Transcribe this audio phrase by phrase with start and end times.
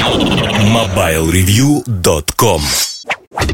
[0.00, 2.62] MobileReview.com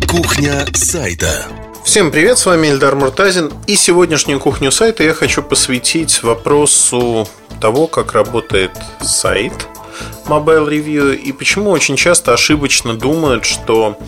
[0.06, 1.44] Кухня сайта.
[1.84, 7.26] Всем привет, с вами Эльдар Муртазин И сегодняшнюю кухню сайта я хочу посвятить вопросу
[7.60, 8.70] того, как работает
[9.00, 9.66] сайт
[10.26, 13.98] Mobile Review и почему очень часто ошибочно думают, что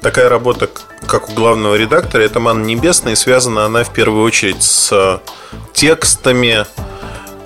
[0.00, 0.70] такая работа,
[1.04, 5.20] как у главного редактора, это ман небесная, и связана она в первую очередь с
[5.72, 6.64] текстами,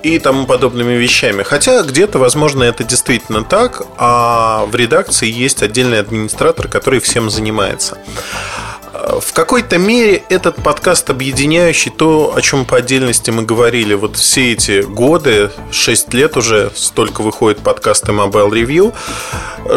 [0.03, 1.43] и тому подобными вещами.
[1.43, 7.97] Хотя где-то, возможно, это действительно так, а в редакции есть отдельный администратор, который всем занимается
[9.03, 13.93] в какой-то мере этот подкаст объединяющий то, о чем по отдельности мы говорили.
[13.95, 18.93] Вот все эти годы, 6 лет уже столько выходит подкасты Mobile Review.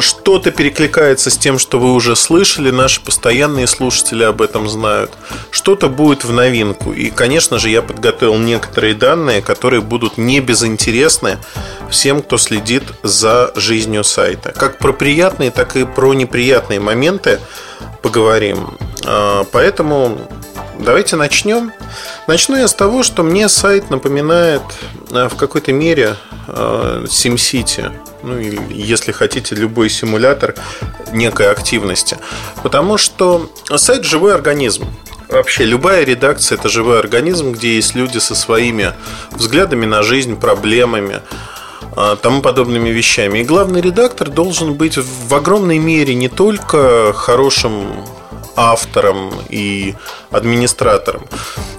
[0.00, 5.12] Что-то перекликается с тем, что вы уже слышали, наши постоянные слушатели об этом знают.
[5.50, 6.92] Что-то будет в новинку.
[6.92, 11.38] И, конечно же, я подготовил некоторые данные, которые будут не безинтересны
[11.90, 14.52] всем, кто следит за жизнью сайта.
[14.52, 17.40] Как про приятные, так и про неприятные моменты
[18.02, 18.76] поговорим.
[19.06, 20.18] А, поэтому
[20.78, 21.72] давайте начнем.
[22.26, 24.62] Начну я с того, что мне сайт напоминает
[25.12, 26.16] а, в какой-то мере
[26.48, 27.92] а, SimCity.
[28.22, 30.54] Ну, или, если хотите, любой симулятор
[31.12, 32.18] некой активности.
[32.62, 34.86] Потому что сайт– живой организм.
[35.28, 38.92] Вообще, любая редакция– это живой организм, где есть люди со своими
[39.30, 41.20] взглядами на жизнь, проблемами,
[42.22, 43.40] тому подобными вещами.
[43.40, 48.04] И главный редактор должен быть в огромной мере не только хорошим
[48.56, 49.94] автором и
[50.30, 51.26] администратором,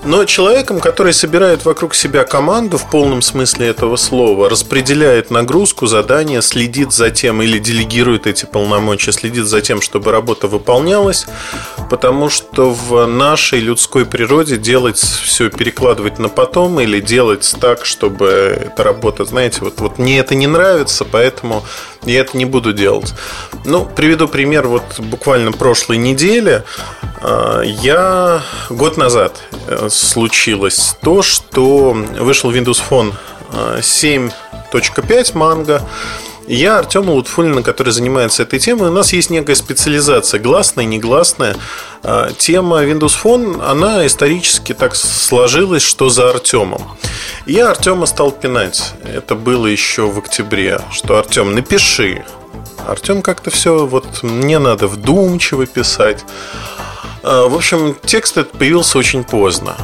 [0.06, 6.42] но человеком, который собирает вокруг себя команду в полном смысле этого слова, распределяет нагрузку, задания,
[6.42, 11.26] следит за тем или делегирует эти полномочия, следит за тем, чтобы работа выполнялась,
[11.90, 18.28] потому что в нашей людской природе делать все, перекладывать на потом или делать так, чтобы
[18.28, 21.66] эта работа, знаете, вот, вот мне это не нравится, поэтому
[22.04, 23.14] я это не буду делать.
[23.66, 26.64] Ну, приведу пример вот буквально прошлой недели.
[27.22, 33.14] А, я год назад э, случилось то, что вышел Windows Phone
[33.52, 35.82] 7.5 а, манго.
[36.48, 38.90] Я Артем Лутфулина, который занимается этой темой.
[38.90, 41.58] У нас есть некая специализация, гласная, негласная.
[42.04, 46.82] А, тема Windows Phone, она исторически так сложилась, что за Артемом.
[47.46, 48.94] Я Артема стал пинать.
[49.04, 50.80] Это было еще в октябре.
[50.92, 52.24] Что, Артем, напиши.
[52.88, 56.26] Артем как-то все, вот мне надо вдумчиво писать.
[57.24, 59.76] А, в общем, текст этот появился очень поздно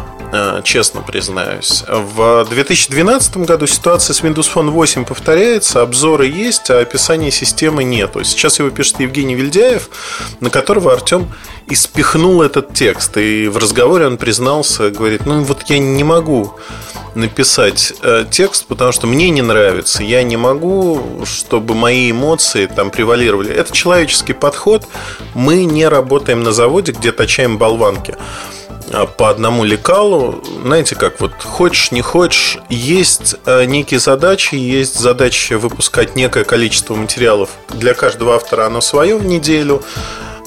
[0.63, 1.83] честно признаюсь.
[1.87, 8.23] В 2012 году ситуация с Windows Phone 8 повторяется, обзоры есть, а описания системы нету.
[8.23, 9.89] Сейчас его пишет Евгений Вильдяев,
[10.39, 11.31] на которого Артем
[11.67, 13.17] испихнул этот текст.
[13.17, 16.53] И в разговоре он признался, говорит, ну вот я не могу
[17.15, 20.03] написать э, текст, потому что мне не нравится.
[20.03, 23.53] Я не могу, чтобы мои эмоции там превалировали.
[23.53, 24.87] Это человеческий подход.
[25.35, 28.15] Мы не работаем на заводе, где точаем болванки
[29.17, 35.57] по одному лекалу, знаете, как вот хочешь, не хочешь, есть э, некие задачи, есть задача
[35.57, 37.49] выпускать некое количество материалов.
[37.69, 39.81] Для каждого автора оно свое в неделю.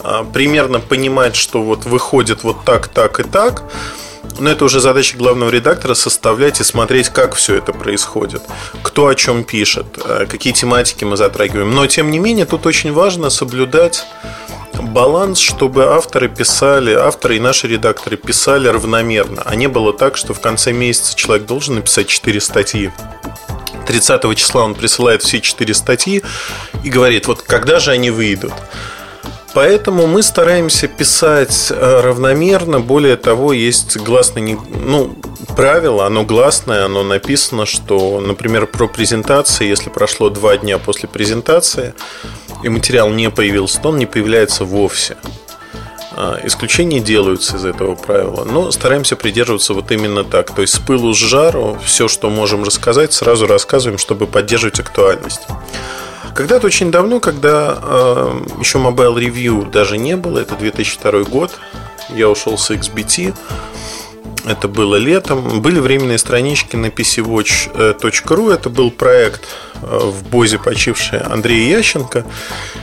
[0.04, 3.64] А, примерно понимать, что вот выходит вот так, так и так.
[4.38, 8.42] Но это уже задача главного редактора составлять и смотреть, как все это происходит,
[8.82, 11.74] кто о чем пишет, э, какие тематики мы затрагиваем.
[11.74, 14.04] Но тем не менее, тут очень важно соблюдать
[14.82, 20.34] баланс, чтобы авторы писали, авторы и наши редакторы писали равномерно, а не было так, что
[20.34, 22.92] в конце месяца человек должен написать 4 статьи.
[23.86, 26.22] 30 числа он присылает все 4 статьи
[26.82, 28.52] и говорит, вот когда же они выйдут.
[29.56, 32.78] Поэтому мы стараемся писать э, равномерно.
[32.80, 35.16] Более того, есть гласное, ну,
[35.56, 41.94] правило, оно гласное, оно написано, что, например, про презентации, если прошло два дня после презентации,
[42.62, 45.16] и материал не появился, то он не появляется вовсе.
[46.12, 50.54] А, исключения делаются из этого правила, но стараемся придерживаться вот именно так.
[50.54, 55.46] То есть с пылу с жару все, что можем рассказать, сразу рассказываем, чтобы поддерживать актуальность.
[56.36, 61.50] Когда-то очень давно, когда э, еще Mobile Review даже не было, это 2002 год,
[62.10, 63.34] я ушел с XBT,
[64.46, 65.60] это было летом.
[65.60, 68.52] Были временные странички на pcwatch.ru.
[68.52, 69.42] Это был проект
[69.82, 72.24] э, в Бозе почивший Андрея Ященко.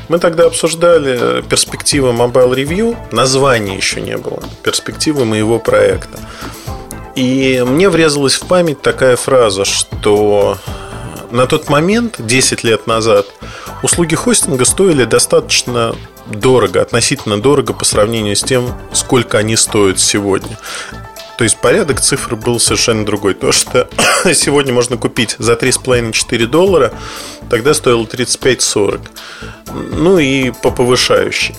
[0.10, 2.98] Мы тогда обсуждали перспективы Mobile Review.
[3.12, 4.44] Названия еще не было.
[4.64, 6.20] Перспективы моего проекта.
[7.16, 10.58] И мне врезалась в память такая фраза, что
[11.34, 13.26] на тот момент, 10 лет назад,
[13.82, 15.96] услуги хостинга стоили достаточно
[16.28, 20.60] дорого, относительно дорого по сравнению с тем, сколько они стоят сегодня.
[21.40, 23.34] То есть порядок цифр был совершенно другой.
[23.34, 23.90] То, что
[24.34, 26.94] сегодня можно купить за 3,5-4 доллара,
[27.50, 29.02] тогда стоило 35-40.
[29.74, 31.56] Ну и по повышающей.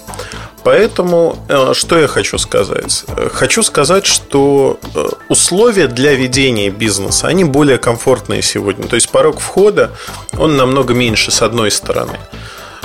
[0.65, 3.05] Поэтому э, что я хочу сказать?
[3.33, 8.89] Хочу сказать, что э, условия для ведения бизнеса, они более комфортные сегодня.
[8.89, 9.91] То есть порог входа,
[10.39, 12.19] он намного меньше с одной стороны.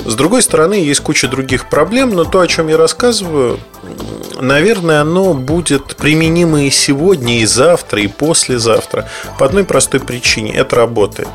[0.04, 3.58] С другой стороны, есть куча других проблем, но то, о чем я рассказываю,
[4.40, 9.08] наверное, оно будет применимо и сегодня, и завтра, и послезавтра.
[9.38, 10.54] По одной простой причине.
[10.54, 11.28] Это работает.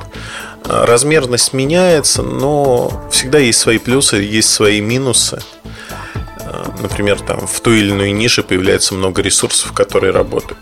[0.64, 5.42] Размерность меняется, но всегда есть свои плюсы, есть свои минусы.
[6.82, 10.58] Например, там в той или иной нише появляется много ресурсов, которые работают.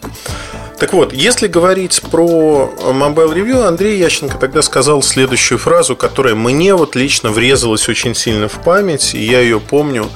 [0.80, 6.76] Так вот, если говорить про Mobile Review, Андрей Ященко тогда сказал следующую фразу, которая мне
[6.76, 10.10] вот лично врезалась очень сильно в память, и я ее помню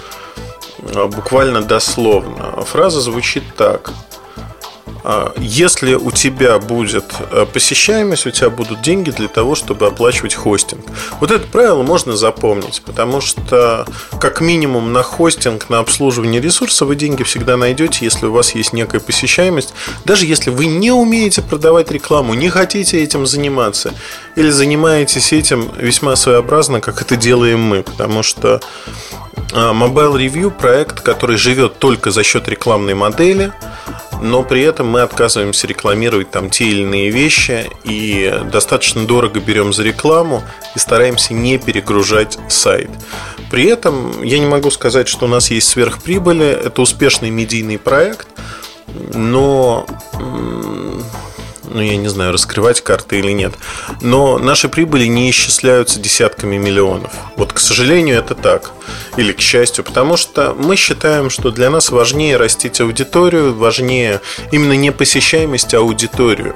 [0.93, 2.63] а, буквально дословно.
[2.65, 3.91] Фраза звучит так–
[5.37, 10.85] если у тебя будет э, посещаемость, у тебя будут деньги для того, чтобы оплачивать хостинг.
[11.19, 13.85] Вот это правило можно запомнить, потому что
[14.19, 18.73] как минимум на хостинг, на обслуживание ресурса вы деньги всегда найдете, если у вас есть
[18.73, 19.73] некая посещаемость.
[20.03, 23.93] Даже если вы не умеете продавать рекламу, не хотите этим заниматься
[24.35, 28.59] или занимаетесь этим весьма своеобразно, как это делаем мы, потому что
[29.09, 33.51] а, Mobile Review проект, который живет только за счет рекламной модели,
[34.21, 39.73] но при этом мы отказываемся рекламировать там те или иные вещи и достаточно дорого берем
[39.73, 40.43] за рекламу
[40.75, 42.89] и стараемся не перегружать сайт.
[43.51, 48.27] При этом я не могу сказать, что у нас есть сверхприбыли, это успешный медийный проект,
[49.13, 49.85] но
[51.67, 53.53] ну, я не знаю, раскрывать карты или нет.
[54.01, 57.11] Но наши прибыли не исчисляются десятками миллионов.
[57.35, 58.71] Вот, к сожалению, это так.
[59.17, 64.21] Или к счастью, потому что мы считаем, что для нас важнее растить аудиторию, важнее
[64.51, 66.55] именно не посещаемость, а аудиторию.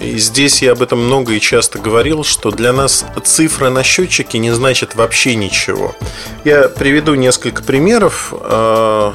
[0.00, 4.38] И здесь я об этом много и часто говорил, что для нас цифра на счетчике
[4.38, 5.94] не значит вообще ничего.
[6.42, 9.14] Я приведу несколько примеров, а,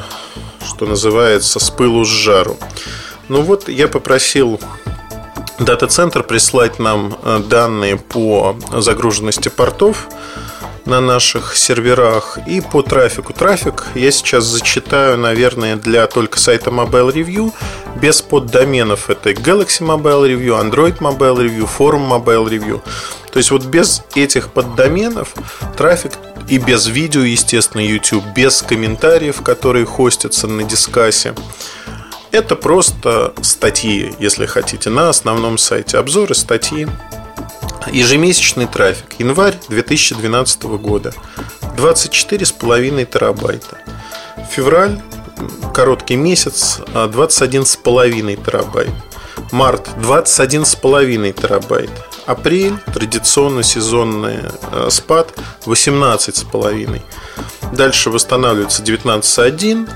[0.64, 2.58] что называется, с пылу с жару.
[3.30, 4.60] Ну вот я попросил
[5.60, 10.08] дата-центр прислать нам э, данные по загруженности портов
[10.86, 13.34] на наших серверах и по трафику.
[13.34, 17.54] Трафик я сейчас зачитаю, наверное, для только сайта Mobile Review
[17.96, 19.10] без поддоменов.
[19.10, 22.82] Это Galaxy Mobile Review, Android Mobile Review, Forum Mobile Review.
[23.32, 25.34] То есть вот без этих поддоменов
[25.76, 26.14] трафик
[26.48, 31.34] и без видео, естественно, YouTube, без комментариев, которые хостятся на дискасе,
[32.32, 35.98] это просто статьи, если хотите, на основном сайте.
[35.98, 36.88] Обзоры, статьи.
[37.92, 39.16] Ежемесячный трафик.
[39.20, 41.14] Январь 2012 года.
[41.78, 43.78] 24,5 терабайта.
[44.50, 45.02] Февраль,
[45.74, 48.92] короткий месяц, 21,5 терабайт.
[49.52, 51.92] Март 21,5 терабайт.
[52.26, 54.40] Апрель, традиционно сезонный
[54.72, 55.34] э, спад,
[55.66, 57.02] 18,5.
[57.74, 59.90] Дальше восстанавливается 19,1.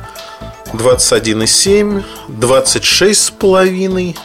[0.74, 4.18] 21,7, 26,5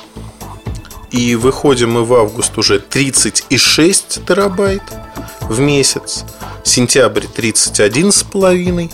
[1.10, 4.82] и выходим мы в август уже 36 терабайт
[5.42, 6.24] в месяц,
[6.64, 8.90] сентябрь 31,5,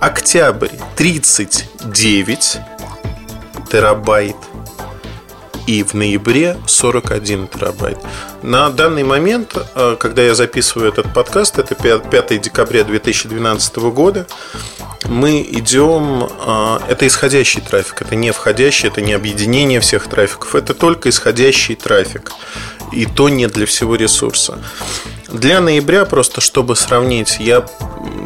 [0.00, 2.58] октябрь 39
[3.70, 4.36] терабайт
[5.72, 7.98] и в ноябре 41 терабайт.
[8.42, 14.26] На данный момент, э, когда я записываю этот подкаст, это 5 декабря 2012 года,
[15.06, 16.28] мы идем...
[16.46, 21.74] Э, это исходящий трафик, это не входящий, это не объединение всех трафиков, это только исходящий
[21.74, 22.32] трафик.
[22.92, 24.58] И то не для всего ресурса.
[25.28, 27.66] Для ноября, просто чтобы сравнить, я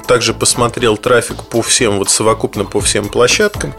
[0.08, 3.72] также посмотрел трафик по всем, вот совокупно по всем площадкам.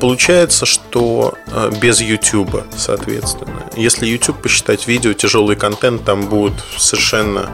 [0.00, 3.70] Получается, что э, без YouTube, соответственно.
[3.76, 7.50] Если YouTube посчитать видео, тяжелый контент, там будут совершенно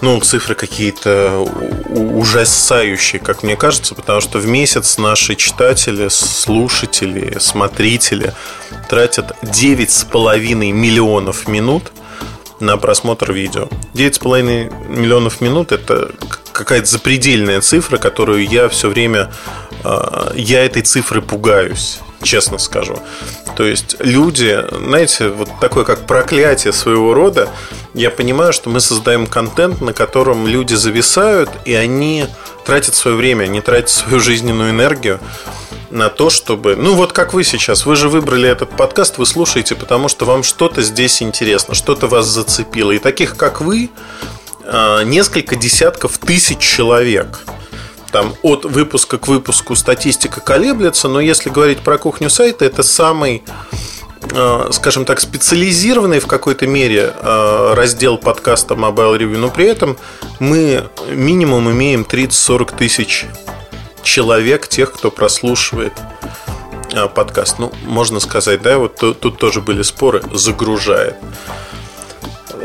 [0.00, 1.40] ну, цифры какие-то
[1.88, 8.32] ужасающие, как мне кажется, потому что в месяц наши читатели, слушатели, смотрители
[8.88, 11.92] тратят 9,5 миллионов минут
[12.60, 13.68] на просмотр видео.
[13.94, 16.12] 9,5 миллионов минут– это
[16.52, 19.30] какая-то запредельная цифра, которую я все время
[19.84, 22.98] а, я этой цифры пугаюсь, честно скажу.
[23.56, 27.48] То есть люди, знаете, вот такое как проклятие своего рода,
[27.94, 32.26] я понимаю, что мы создаем контент, на котором люди зависают, и они
[32.64, 35.20] тратят свое время, они тратят свою жизненную энергию
[35.90, 36.76] на то, чтобы...
[36.76, 40.42] Ну, вот как вы сейчас, вы же выбрали этот подкаст, вы слушаете, потому что вам
[40.42, 42.92] что-то здесь интересно, что-то вас зацепило.
[42.92, 43.90] И таких, как вы,
[44.64, 47.40] а, несколько десятков тысяч человек–
[48.10, 53.42] там от выпуска к выпуску статистика колеблется, но если говорить про кухню сайта, это самый
[54.32, 59.98] э, скажем так, специализированный в какой-то мере э, раздел подкаста Mobile Review, но при этом
[60.40, 63.26] мы минимум имеем 30-40 тысяч
[64.08, 65.92] человек, тех, кто прослушивает
[66.92, 67.58] э, подкаст.
[67.58, 71.16] Ну, можно сказать, да, вот тут тоже были споры, загружает.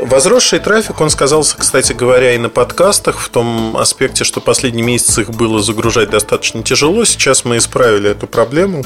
[0.00, 5.18] Возросший трафик, он сказался, кстати говоря, и на подкастах, в том аспекте, что последний месяц
[5.18, 7.04] их было загружать достаточно тяжело.
[7.04, 8.82] Сейчас мы исправили эту проблему.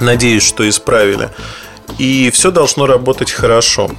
[0.00, 1.30] Надеюсь, что исправили.
[1.98, 3.90] И все должно работать хорошо.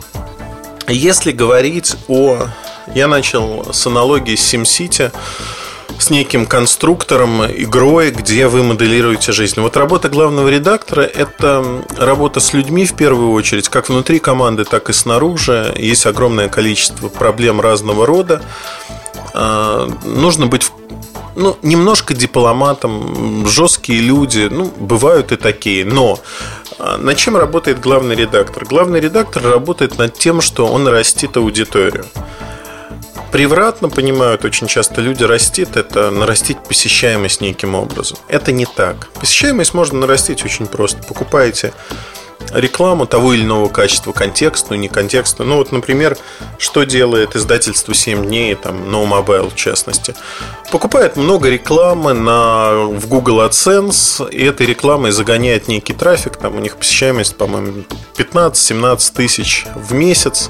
[0.88, 2.48] Если говорить о...
[2.94, 5.12] Я начал с аналогии с SimCity
[5.98, 9.60] с неким конструктором, игрой, где вы моделируете жизнь.
[9.62, 14.90] Вот работа главного редактора– это работа с людьми в первую очередь, как внутри команды, так
[14.90, 15.74] и снаружи.
[15.78, 18.42] Есть огромное количество проблем разного рода.
[19.34, 20.72] А, нужно быть
[21.36, 26.20] ну, немножко дипломатом, жесткие люди, ну, бывают и такие, но
[26.80, 28.66] а, над чем работает главный редактор?
[28.66, 32.06] Главный редактор работает над тем, что он растит аудиторию
[33.32, 38.18] превратно понимают очень часто люди растит это нарастить посещаемость неким образом.
[38.28, 39.10] Это не так.
[39.20, 41.04] Посещаемость можно нарастить очень просто.
[41.04, 41.74] Покупаете
[42.54, 45.50] рекламу того или иного качества, контекстную, не контекстную.
[45.50, 46.18] Ну вот, например,
[46.58, 50.16] что делает издательство 7 дней, там, No Mobile в частности.
[50.72, 56.60] Покупает много рекламы на, в Google AdSense, и этой рекламой загоняет некий трафик, там у
[56.60, 57.84] них посещаемость, по-моему,
[58.18, 60.50] 15-17 тысяч в месяц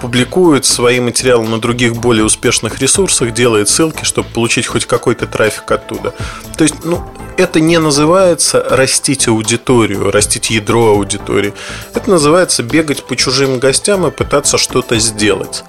[0.00, 5.70] публикует свои материалы на других более успешных ресурсах, делает ссылки, чтобы получить хоть какой-то трафик
[5.70, 6.14] оттуда.
[6.56, 7.04] То есть, ну,
[7.36, 11.52] это не называется растить аудиторию, растить ядро аудитории.
[11.94, 15.64] Это называется бегать по чужим гостям и пытаться что-то сделать.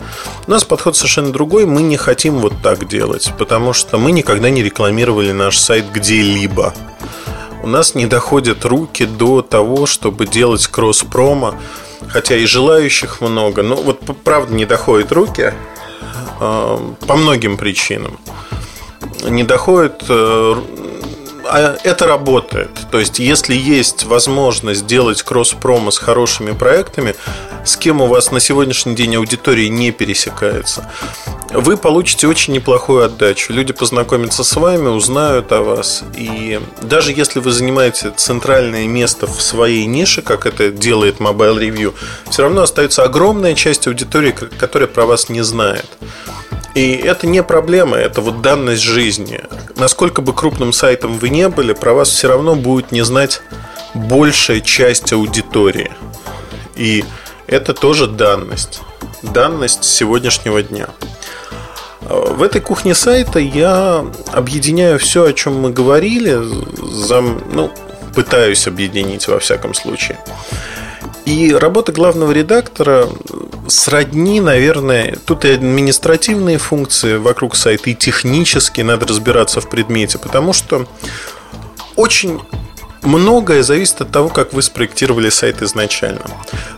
[0.47, 1.65] У нас подход совершенно другой.
[1.65, 6.73] Мы не хотим вот так делать, потому что мы никогда не рекламировали наш сайт где-либо.
[7.65, 11.55] У нас не доходят руки до того, чтобы делать кросс-промо
[12.07, 15.51] хотя и желающих много, но вот правда не доходят руки
[16.39, 18.19] э, по многим причинам.
[19.27, 20.55] Не доходит э,
[21.47, 22.69] а это работает.
[22.91, 27.15] То есть, если есть возможность сделать кросс-промо с хорошими проектами,
[27.63, 30.91] с кем у вас на сегодняшний день аудитория не пересекается,
[31.51, 33.53] вы получите очень неплохую отдачу.
[33.53, 36.03] Люди познакомятся с вами, узнают о вас.
[36.17, 41.93] И даже если вы занимаете центральное место в своей нише, как это делает Mobile Review,
[42.29, 45.85] все равно остается огромная часть аудитории, которая про вас не знает.
[46.73, 49.41] И это не проблема, это вот данность жизни.
[49.77, 53.41] Насколько бы крупным сайтом вы не были, про вас все равно будет не знать
[53.93, 55.91] большая часть аудитории.
[56.75, 57.05] И
[57.47, 58.81] это тоже данность.
[59.33, 60.87] Данность сегодняшнего дня.
[62.01, 66.39] В этой кухне сайта я объединяю все, о чем мы говорили,
[66.93, 67.71] зам, ну,
[68.13, 70.19] пытаюсь объединить во всяком случае.
[71.25, 73.09] И работа главного редактора
[73.67, 80.53] сродни, наверное, тут и административные функции вокруг сайта, и технические, надо разбираться в предмете, потому
[80.53, 80.87] что
[81.95, 82.41] очень
[83.05, 86.25] многое зависит от того, как вы спроектировали сайт изначально.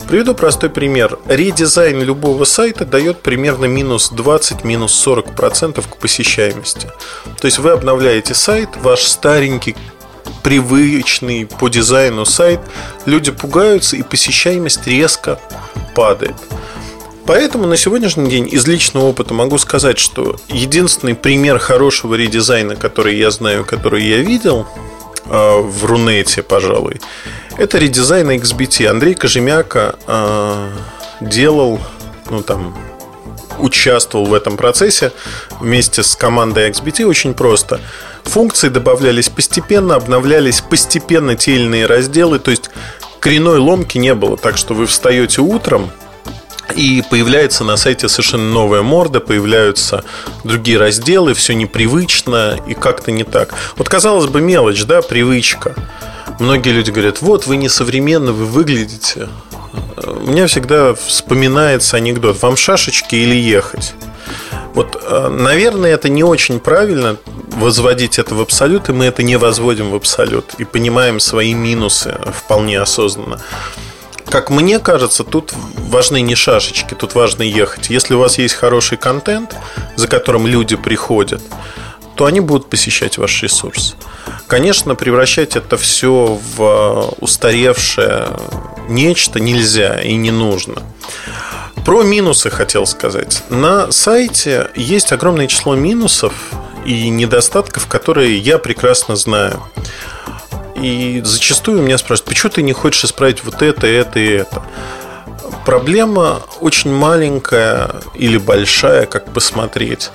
[0.08, 1.18] Приведу простой пример.
[1.26, 6.90] Редизайн любого сайта дает примерно минус 20, минус 40% к посещаемости.
[7.40, 9.76] То есть вы обновляете сайт, ваш старенький
[10.42, 12.60] привычный по дизайну сайт,
[13.06, 15.38] люди пугаются и посещаемость резко
[15.94, 16.36] падает.
[17.26, 23.18] Поэтому на сегодняшний день из личного опыта могу сказать, что единственный пример хорошего редизайна, который
[23.18, 24.66] я знаю, который я видел
[25.28, 27.00] э, в Рунете, пожалуй,
[27.56, 28.86] это редизайн XBT.
[28.86, 30.70] Андрей Кожемяка э,
[31.20, 31.80] делал,
[32.30, 32.76] ну там,
[33.58, 35.12] участвовал в этом процессе
[35.60, 37.80] вместе с командой XBT очень просто.
[38.24, 42.70] Функции добавлялись постепенно, обновлялись постепенно те или иные разделы, то есть
[43.20, 44.36] коренной ломки не было.
[44.36, 45.90] Так что вы встаете утром,
[46.76, 50.04] и появляется на сайте совершенно новая морда, появляются
[50.44, 53.54] другие разделы, все непривычно и как-то не так.
[53.76, 55.74] Вот казалось бы мелочь, да, привычка.
[56.38, 59.28] Многие люди говорят, вот вы не современно, вы выглядите.
[59.96, 63.94] У меня всегда вспоминается анекдот, вам шашечки или ехать?
[64.74, 67.16] Вот, э, наверное, это не очень правильно
[67.56, 72.16] возводить это в абсолют, и мы это не возводим в абсолют и понимаем свои минусы
[72.32, 73.40] вполне осознанно.
[74.30, 77.90] Как мне кажется, тут важны не шашечки, тут важно ехать.
[77.90, 79.56] Если у вас есть хороший контент,
[79.96, 81.42] за которым люди приходят,
[82.14, 83.96] то они будут посещать ваш ресурс.
[84.46, 88.28] Конечно, превращать это все в э, устаревшее
[88.88, 90.82] нечто нельзя и не нужно.
[91.84, 93.44] Про минусы хотел сказать.
[93.50, 96.32] На сайте есть огромное число минусов,
[96.88, 99.62] и недостатков, которые я прекрасно знаю.
[100.80, 104.62] И зачастую меня спрашивают, почему ты не хочешь исправить вот это, это и это?
[105.64, 110.10] Проблема очень маленькая или большая, как посмотреть.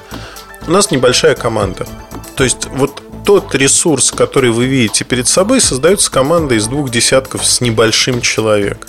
[0.68, 1.86] У нас небольшая команда.
[2.36, 7.46] То есть вот тот ресурс, который вы видите перед собой, создается команда из двух десятков
[7.46, 8.88] с небольшим человек.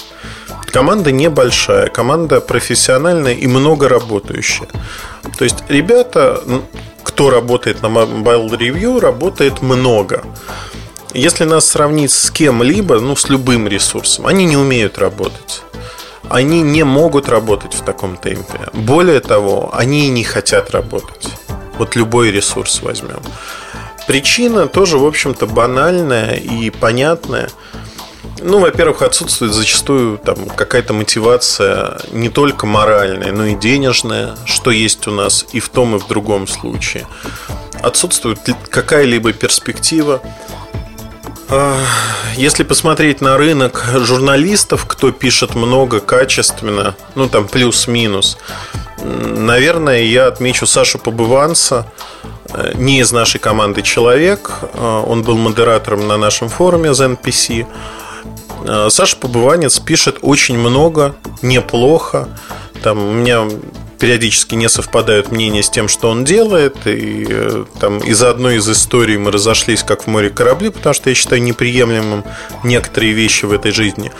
[0.66, 4.68] Команда небольшая, команда профессиональная и много работающая.
[5.38, 6.42] То есть ребята,
[7.02, 10.24] кто работает на Mobile Review, работает много.
[11.14, 15.62] Если нас сравнить с кем-либо, ну, с любым ресурсом, они не умеют работать.
[16.28, 18.68] Они не могут работать в таком темпе.
[18.73, 21.28] Более того, они не хотят работать.
[21.78, 23.21] Вот любой ресурс возьмем.
[24.09, 27.49] Причина тоже, в общем-то, банальная и понятная.
[28.42, 35.06] Ну, во-первых, отсутствует зачастую там какая-то мотивация не только моральная, но и денежная, что есть
[35.06, 37.06] у нас и в том, и в другом случае.
[37.83, 40.21] Отсутствует какая-либо перспектива.
[42.37, 48.38] Если посмотреть на рынок журналистов, кто пишет много, качественно, ну там плюс-минус,
[49.04, 51.87] наверное, я отмечу Сашу Побыванца,
[52.49, 57.66] э, не из нашей команды человек, э, он был модератором на нашем форуме ZNPC.
[58.66, 62.28] Э, Саша Побыванец пишет очень много, неплохо.
[62.82, 63.46] Там у меня
[64.04, 66.87] периодически не совпадают мнения с тем, что он делает.
[66.87, 71.08] И э, там из-за одной из историй мы разошлись как в море корабли, потому что
[71.08, 72.23] я считаю неприемлемым
[72.64, 74.12] некоторые вещи в этой жизни.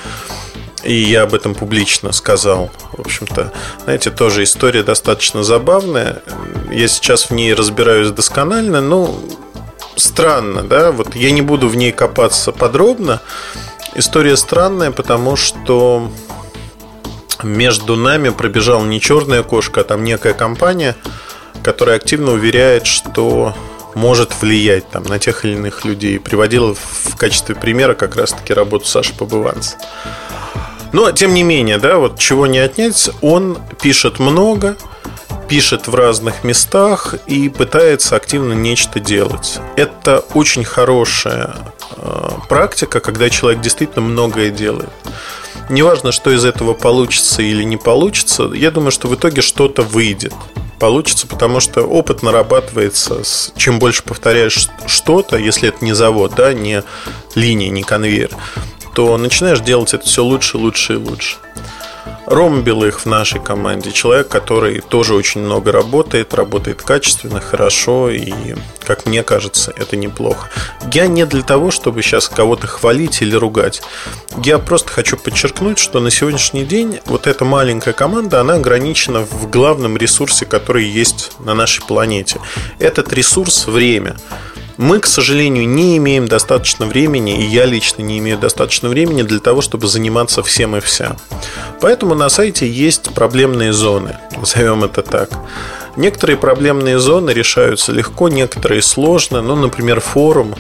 [0.85, 2.71] И я об этом публично сказал.
[2.93, 6.23] В общем-то, знаете, тоже история достаточно забавная.
[6.73, 8.81] Я сейчас в ней разбираюсь досконально.
[8.81, 9.21] Ну,
[9.97, 10.93] странно, да?
[10.93, 13.21] Вот я не буду в ней копаться подробно.
[13.95, 16.11] История странная, потому что
[17.45, 20.97] между нами пробежала не черная кошка, а там некая компания,
[21.63, 23.55] которая активно уверяет, что
[23.95, 26.19] может влиять там, на тех или иных людей.
[26.19, 29.77] Приводила в качестве примера как раз-таки работу Саши Побыванца.
[30.93, 34.77] Но, тем не менее, да, вот чего не отнять, он пишет много,
[35.49, 39.59] пишет в разных местах и пытается активно нечто делать.
[39.77, 41.55] Это очень хорошая
[41.97, 44.89] э, практика, когда человек действительно многое делает.
[45.71, 50.35] Неважно, что из этого получится или не получится, я думаю, что в итоге что-то выйдет.
[50.79, 53.23] Получится, потому что опыт нарабатывается.
[53.57, 56.83] Чем больше повторяешь что-то, если это не завод, да, не
[57.35, 58.31] линия, не конвейер,
[58.95, 61.37] то начинаешь делать это все лучше, лучше и лучше.
[62.26, 68.32] Рома Белых в нашей команде человек, который тоже очень много работает, работает качественно, хорошо и,
[68.84, 70.49] как мне кажется, это неплохо.
[70.93, 73.82] Я не для того, чтобы сейчас кого-то хвалить или ругать.
[74.43, 79.50] Я просто хочу подчеркнуть, что на сегодняшний день вот эта маленькая команда, она ограничена в
[79.50, 82.40] главном ресурсе, который есть на нашей планете.
[82.78, 84.17] Этот ресурс– время.
[84.76, 89.39] Мы, к сожалению, не имеем достаточно времени, и я лично не имею достаточно времени для
[89.39, 91.17] того, чтобы заниматься всем и вся.
[91.80, 95.30] Поэтому на сайте есть проблемные зоны, назовем это так.
[95.97, 99.43] Некоторые проблемные зоны решаются легко, некоторые сложно.
[99.43, 100.56] Ну, например, форум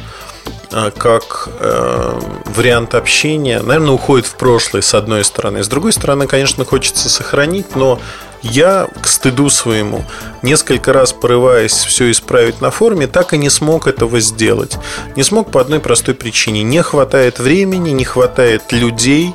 [0.70, 5.62] как э, вариант общения, наверное, уходит в прошлое с одной стороны.
[5.62, 8.00] С другой стороны, конечно, хочется сохранить, но
[8.42, 10.04] я, к стыду своему,
[10.42, 14.76] несколько раз порываясь все исправить на форуме, так и не смог этого сделать.
[15.16, 16.62] Не смог по одной простой причине.
[16.62, 19.34] Не хватает времени, не хватает людей,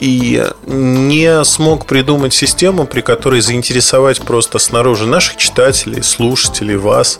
[0.00, 7.18] и не смог придумать систему, при которой заинтересовать просто снаружи наших читателей, слушателей, вас,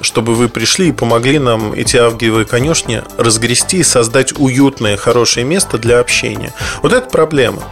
[0.00, 5.78] чтобы вы пришли и помогли нам эти авгиевые конюшни разгрести и создать уютное, хорошее место
[5.78, 6.52] для общения.
[6.82, 7.62] Вот это проблема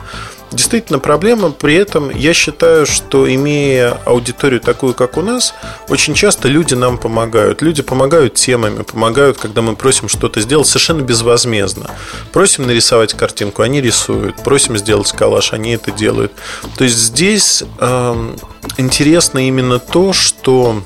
[0.53, 1.51] действительно проблема.
[1.51, 5.55] При этом я считаю, что имея аудиторию такую, как у нас,
[5.89, 7.63] очень часто люди нам помогают.
[7.63, 11.91] Люди помогают темами, помогают, когда мы просим что-то сделать совершенно безвозмездно.
[12.33, 14.37] Просим нарисовать картинку, они рисуют.
[14.43, 16.33] Просим сделать коллаж, они это делают.
[16.77, 18.35] То есть здесь э,
[18.77, 20.83] интересно именно то, что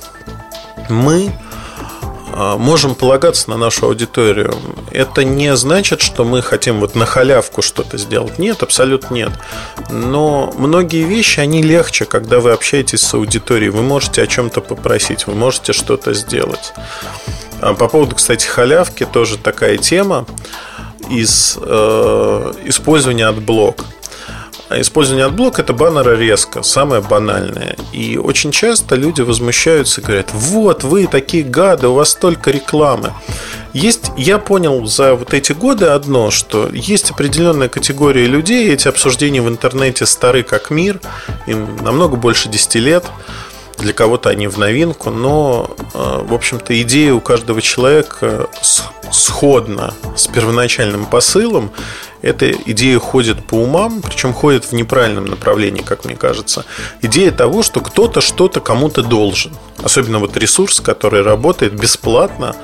[0.88, 1.33] мы
[2.35, 4.55] можем полагаться на нашу аудиторию.
[4.90, 8.38] Это не значит, что мы хотим вот на халявку что-то сделать.
[8.38, 9.33] Нет, абсолютно нет.
[9.90, 13.70] Но многие вещи, они легче, когда вы общаетесь с аудиторией.
[13.70, 16.73] Вы можете о чем-то попросить, вы можете что-то сделать.
[17.61, 20.27] А по поводу, кстати, халявки, тоже такая тема
[21.11, 23.85] из э, использования AdBlock.
[23.85, 24.03] А
[24.70, 27.77] использование AdBlock а это баннерорезка, самое банальное.
[27.92, 33.12] И очень часто люди возмущаются и говорят, вот вы такие гады, у вас столько рекламы.
[33.72, 39.42] Есть, я понял за вот эти годы одно, что есть определенная категория людей, эти обсуждения
[39.42, 41.00] в интернете стары как мир,
[41.46, 43.05] им намного больше 10 лет.
[43.78, 48.48] Для кого-то они в новинку, но, в общем-то, идея у каждого человека
[49.10, 51.70] сходна с первоначальным посылом,
[52.22, 56.64] эта идея ходит по умам, причем ходит в неправильном направлении, как мне кажется.
[57.02, 59.52] Идея того, что кто-то что-то кому-то должен.
[59.82, 62.56] Особенно вот ресурс, который работает бесплатно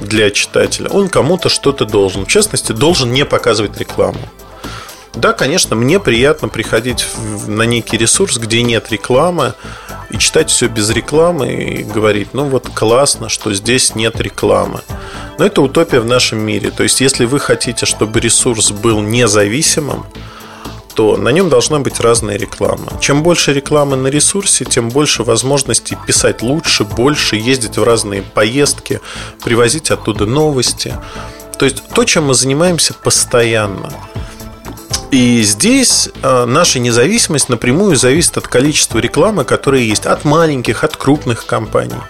[0.00, 2.24] для читателя, он кому-то что-то должен.
[2.24, 4.20] В частности, должен не показывать рекламу.
[5.14, 7.06] Да, конечно, мне приятно приходить
[7.46, 9.54] на некий ресурс, где нет рекламы,
[10.10, 14.80] и читать все без рекламы и говорить, ну вот классно, что здесь нет рекламы.
[15.38, 16.70] Но это утопия в нашем мире.
[16.70, 20.04] То есть, если вы хотите, чтобы ресурс был независимым,
[20.94, 22.92] то на нем должна быть разная реклама.
[23.00, 29.00] Чем больше рекламы на ресурсе, тем больше возможностей писать лучше, больше, ездить в разные поездки,
[29.42, 30.94] привозить оттуда новости.
[31.58, 33.92] То есть то, чем мы занимаемся постоянно.
[35.10, 40.96] И здесь э, наша независимость напрямую зависит от количества рекламы, которая есть от маленьких, от
[40.96, 42.00] крупных компаний.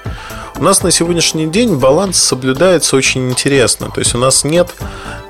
[0.56, 3.90] У нас на сегодняшний день баланс соблюдается очень интересно.
[3.90, 4.74] То есть у нас нет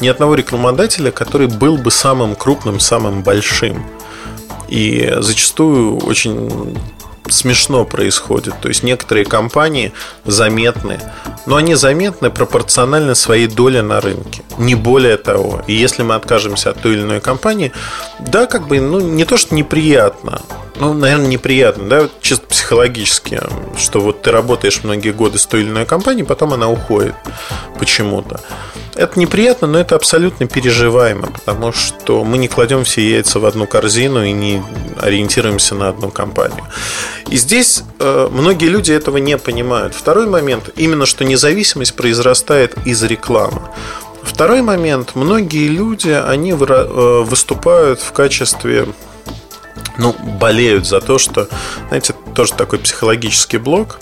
[0.00, 3.87] ни одного рекламодателя, который был бы самым крупным, самым большим.
[4.66, 6.76] И зачастую очень
[7.28, 8.54] смешно происходит.
[8.61, 9.92] То есть некоторые компании
[10.24, 10.98] заметны,
[11.46, 14.42] но они заметны пропорционально своей доле на рынке.
[14.59, 15.62] Не более того.
[15.66, 17.72] И если мы откажемся от той или иной компании,
[18.18, 20.40] да, как бы, ну, не то, что неприятно,
[20.81, 23.40] ну, наверное, неприятно, да, чисто психологически,
[23.79, 27.14] что вот ты работаешь многие годы с той или иной компанией, потом она уходит
[27.79, 28.40] почему-то.
[28.95, 33.66] Это неприятно, но это абсолютно переживаемо, потому что мы не кладем все яйца в одну
[33.66, 34.62] корзину и не
[34.99, 36.64] ориентируемся на одну компанию.
[37.29, 39.95] И здесь э, многие люди этого не понимают.
[39.95, 43.62] Второй момент, именно что независимость произрастает из рекламы.
[44.23, 48.87] Второй момент, многие люди, они э, выступают в качестве
[50.00, 51.48] ну, болеют за то, что,
[51.88, 54.00] знаете, тоже такой психологический блок,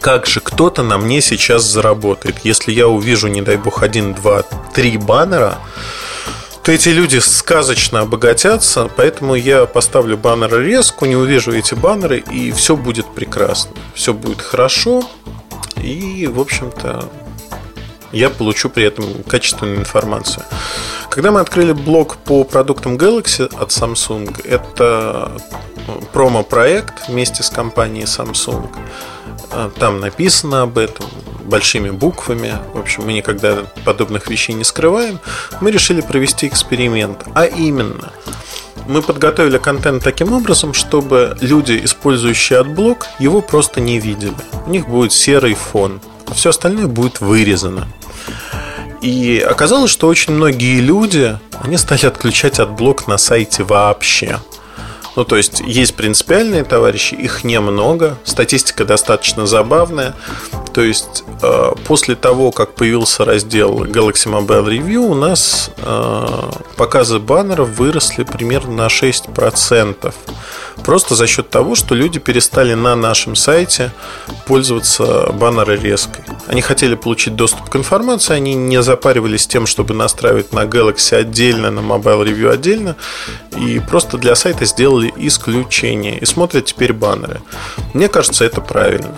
[0.00, 2.36] как же кто-то на мне сейчас заработает.
[2.44, 4.42] Если я увижу, не дай бог, один, два,
[4.74, 5.58] три баннера,
[6.62, 12.52] то эти люди сказочно обогатятся, поэтому я поставлю баннеры резко, не увижу эти баннеры, и
[12.52, 13.72] все будет прекрасно.
[13.94, 15.02] Все будет хорошо,
[15.76, 17.08] и, в общем-то,
[18.12, 20.44] я получу при этом качественную информацию.
[21.10, 25.32] Когда мы открыли блог по продуктам Galaxy от Samsung, это
[26.12, 28.68] промо-проект вместе с компанией Samsung.
[29.78, 31.06] Там написано об этом
[31.44, 32.54] большими буквами.
[32.74, 35.18] В общем, мы никогда подобных вещей не скрываем.
[35.60, 37.24] Мы решили провести эксперимент.
[37.34, 38.12] А именно,
[38.86, 44.34] мы подготовили контент таким образом, чтобы люди, использующие AdBlock, его просто не видели.
[44.66, 46.00] У них будет серый фон.
[46.26, 47.88] А все остальное будет вырезано.
[49.00, 54.38] И оказалось, что очень многие люди, они стали отключать AdBlock на сайте вообще.
[55.16, 60.14] Ну, то есть, есть принципиальные товарищи, их немного, статистика достаточно забавная.
[60.72, 67.18] То есть, э, после того, как появился раздел Galaxy Mobile Review, у нас э, показы
[67.18, 70.14] баннеров выросли примерно на 6%.
[70.84, 73.92] Просто за счет того, что люди перестали на нашем сайте
[74.46, 76.24] пользоваться баннеры резкой.
[76.46, 81.70] Они хотели получить доступ к информации, они не запаривались тем, чтобы настраивать на Galaxy отдельно,
[81.70, 82.96] на Mobile Review отдельно,
[83.58, 87.40] и просто для сайта сделали исключение и смотрят теперь баннеры.
[87.94, 89.14] Мне кажется, это правильно.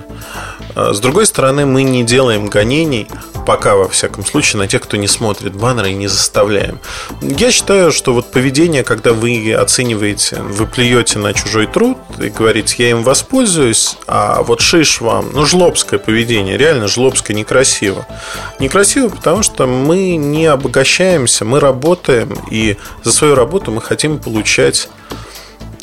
[0.74, 3.06] А, с другой стороны, мы не делаем гонений,
[3.46, 6.78] пока во всяком случае, на тех, кто не смотрит баннеры и не заставляем.
[7.20, 12.82] Я считаю, что вот поведение, когда вы оцениваете, вы плюете на чужой труд и говорите,
[12.82, 18.06] я им воспользуюсь, а вот шиш вам, ну, жлобское поведение, реально жлобское, некрасиво.
[18.58, 24.88] Некрасиво, потому что мы не обогащаемся, мы работаем, и за свою работу мы хотим получать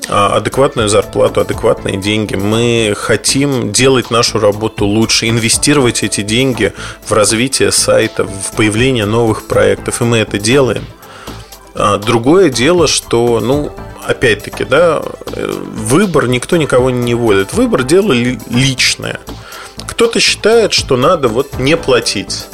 [0.09, 2.35] адекватную зарплату, адекватные деньги.
[2.35, 6.73] Мы хотим делать нашу работу лучше, инвестировать эти деньги
[7.05, 10.85] в развитие сайта, в появление новых проектов, и мы это делаем.
[11.75, 13.71] А, другое дело, что, ну,
[14.05, 15.01] опять-таки, да,
[15.35, 17.53] выбор никто никого не волит.
[17.53, 19.19] Выбор дело личное.
[19.87, 22.47] Кто-то считает, что надо вот не платить,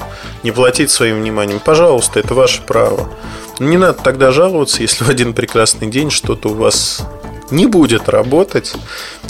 [0.43, 1.59] не платить своим вниманием.
[1.63, 3.09] Пожалуйста, это ваше право.
[3.59, 7.01] Не надо тогда жаловаться, если в один прекрасный день что-то у вас
[7.51, 8.73] не будет работать,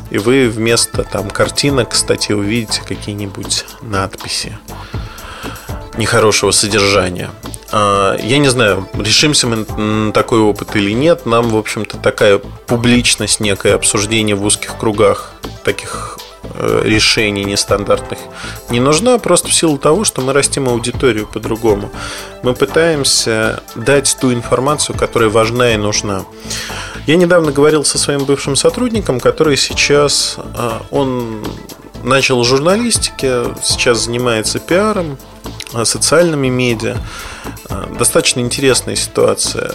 [0.09, 4.57] и вы вместо там картинок, кстати, увидите какие-нибудь надписи
[5.97, 7.29] нехорошего содержания.
[7.71, 11.25] А, я не знаю, решимся мы на такой опыт или нет.
[11.25, 16.19] Нам, в общем-то, такая публичность, некое обсуждение в узких кругах таких
[16.53, 18.19] э, решений нестандартных
[18.69, 21.91] не нужна, просто в силу того, что мы растим аудиторию по-другому.
[22.43, 26.23] Мы пытаемся дать ту информацию, которая важна и нужна.
[27.07, 31.43] Я недавно говорил со своим бывшим сотрудником, который сейчас, а, он
[32.03, 35.17] начал журналистики, сейчас занимается пиаром,
[35.73, 36.97] а, социальными медиа.
[37.69, 39.71] А, достаточно интересная ситуация.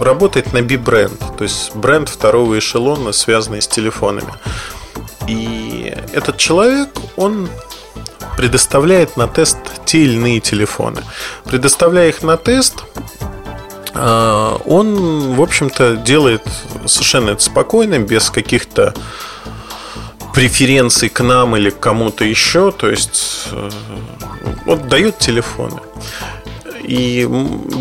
[0.00, 4.32] Работает на B-бренд, то есть бренд второго эшелона, связанный с телефонами.
[5.28, 7.50] И этот человек, он
[8.38, 11.02] предоставляет на тест те или иные телефоны.
[11.44, 12.84] Предоставляя их на тест,
[13.96, 16.42] он, в общем-то, делает
[16.86, 18.94] совершенно это спокойно, без каких-то
[20.34, 22.70] преференций к нам или к кому-то еще.
[22.70, 23.70] То есть, э,
[24.66, 25.80] вот дает телефоны.
[26.82, 27.28] И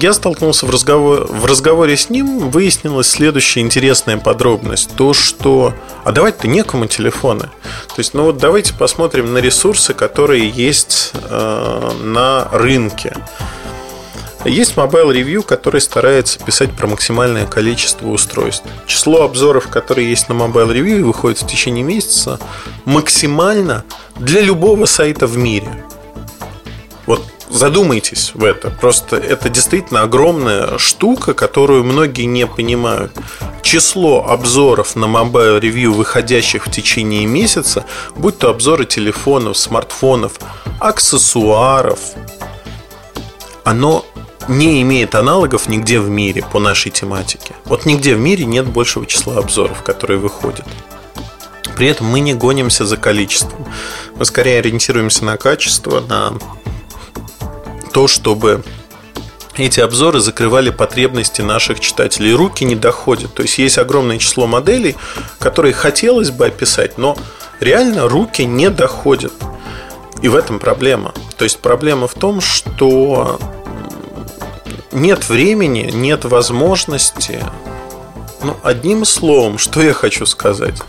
[0.02, 4.96] я столкнулся в, разговор, в разговоре с ним, выяснилась следующая интересная подробность.
[4.96, 5.74] То, что...
[6.06, 7.50] А давать-то некому телефоны.
[7.88, 13.16] То есть, ну вот давайте посмотрим на ресурсы, которые есть э, на рынке.
[14.46, 18.64] Есть Mobile Review, который старается писать про максимальное количество устройств.
[18.86, 22.40] Число обзоров, которые есть на Mobile Review и выходят в течение месяца,
[22.86, 23.84] максимально
[24.18, 25.84] для любого сайта в мире.
[27.08, 28.70] Вот задумайтесь в это.
[28.70, 33.14] Просто это действительно огромная штука, которую многие не понимают.
[33.64, 37.84] Число обзоров на Mobile Review, выходящих в течение месяца,
[38.16, 40.34] будь то обзоры телефонов, смартфонов,
[40.80, 42.00] аксессуаров,
[43.64, 44.06] оно
[44.48, 47.56] не имеет аналогов нигде в мире по нашей тематике.
[47.66, 50.66] Вот нигде в мире нет большего числа обзоров, которые выходят.
[51.76, 53.66] При этом мы не гонимся за количеством.
[54.16, 56.34] Мы скорее ориентируемся на качество, на
[57.92, 58.64] то, чтобы
[59.58, 62.34] эти обзоры закрывали потребности наших читателей.
[62.34, 63.34] Руки не доходят.
[63.34, 64.96] То есть есть огромное число моделей,
[65.40, 67.18] которые хотелось бы описать, но
[67.60, 69.34] реально руки не доходят.
[70.22, 71.14] И в этом проблема.
[71.38, 73.40] То есть проблема в том, что
[74.96, 77.44] нет времени, нет возможности.
[78.42, 80.82] Ну, одним словом, что я хочу сказать.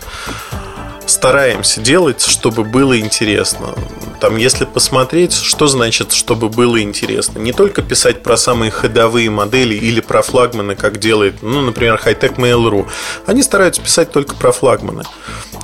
[1.06, 3.74] Стараемся делать, чтобы было интересно.
[4.20, 7.38] Там, если посмотреть, что значит, чтобы было интересно.
[7.38, 12.36] Не только писать про самые ходовые модели или про флагманы, как делает, ну, например, Hightech
[12.36, 12.88] Mail.ru.
[13.26, 15.04] Они стараются писать только про флагманы.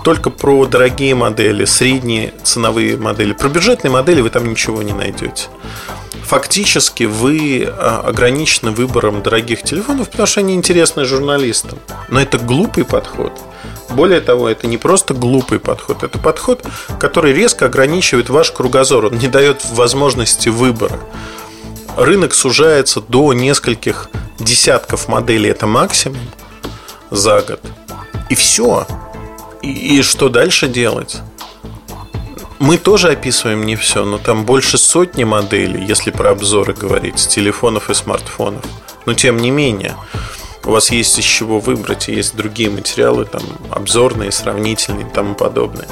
[0.04, 3.32] Только про дорогие модели, средние ценовые модели.
[3.32, 5.48] Про бюджетные модели вы там ничего не найдете
[6.24, 11.78] фактически вы а, ограничены выбором дорогих телефонов, потому что они интересны журналистам.
[12.08, 13.32] Но это глупый подход.
[13.90, 16.64] Более того, это не просто глупый подход, это подход,
[16.98, 20.98] который резко ограничивает ваш кругозор, он не дает возможности выбора.
[21.96, 26.20] Рынок сужается до нескольких десятков моделей, это максимум
[27.10, 27.60] за год.
[28.30, 28.86] И все.
[29.60, 31.18] И, и что дальше делать?
[32.62, 37.26] Мы тоже описываем не все, но там больше сотни моделей, если про обзоры говорить, с
[37.26, 38.64] телефонов и смартфонов.
[39.04, 39.96] Но тем не менее,
[40.62, 45.34] у вас есть из чего выбрать, и есть другие материалы, там, обзорные, сравнительные и тому
[45.34, 45.88] подобное.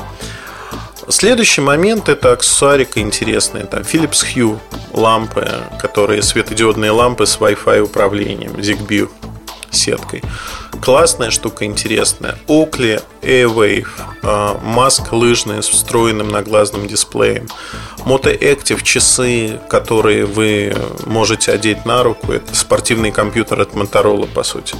[1.08, 3.64] Следующий момент это аксессуарика интересная.
[3.64, 4.56] Там Philips Hue
[4.92, 5.48] лампы,
[5.80, 9.10] которые светодиодные лампы с Wi-Fi управлением, Zigbee
[9.70, 10.22] сеткой.
[10.80, 12.38] Классная штука, интересная.
[12.46, 13.88] Oakley Airwave.
[14.22, 17.48] А, маск лыжная с встроенным наглазным дисплеем.
[18.04, 22.32] Moto Active часы, которые вы можете одеть на руку.
[22.32, 24.74] Это спортивный компьютер от Motorola, по сути.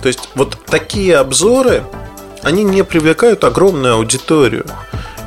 [0.00, 1.84] То есть, вот такие обзоры,
[2.42, 4.66] они не привлекают огромную аудиторию.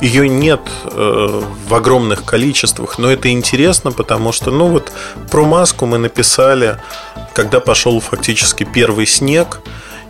[0.02, 4.92] Ее нет э, в огромных количествах, но это интересно, потому что, ну вот,
[5.32, 6.78] про маску мы написали,
[7.34, 9.60] когда пошел фактически первый снег,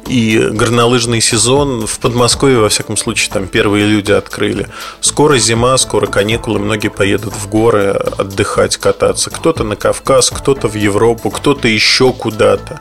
[0.07, 4.67] и горнолыжный сезон в Подмосковье, во всяком случае, там первые люди открыли.
[4.99, 9.29] Скоро зима, скоро каникулы, многие поедут в горы отдыхать, кататься.
[9.29, 12.79] Кто-то на Кавказ, кто-то в Европу, кто-то еще куда-то.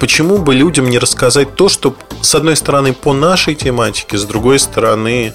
[0.00, 4.58] Почему бы людям не рассказать то, что, с одной стороны, по нашей тематике, с другой
[4.60, 5.34] стороны,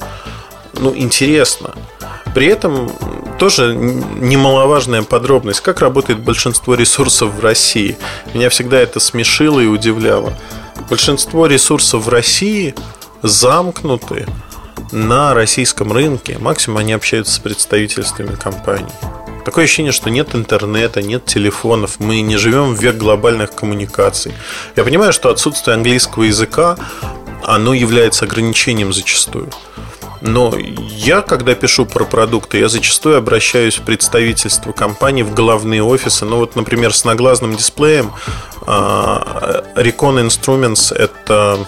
[0.74, 1.76] ну, интересно.
[2.34, 2.92] При этом
[3.38, 7.98] тоже немаловажная подробность, как работает большинство ресурсов в России.
[8.34, 10.34] Меня всегда это смешило и удивляло.
[10.90, 12.76] Большинство ресурсов в России
[13.22, 14.26] замкнуты
[14.92, 16.38] на российском рынке.
[16.40, 18.92] Максимум они общаются с представительствами компаний.
[19.46, 24.34] Такое ощущение, что нет интернета, нет телефонов, мы не живем в век глобальных коммуникаций.
[24.76, 26.78] Я понимаю, что отсутствие английского языка,
[27.44, 29.50] оно является ограничением зачастую.
[30.26, 36.24] Но я, когда пишу про продукты, я зачастую обращаюсь в представительство компании, в головные офисы.
[36.24, 38.10] Ну вот, например, с наглазным дисплеем
[38.66, 41.60] а, Recon Instruments– это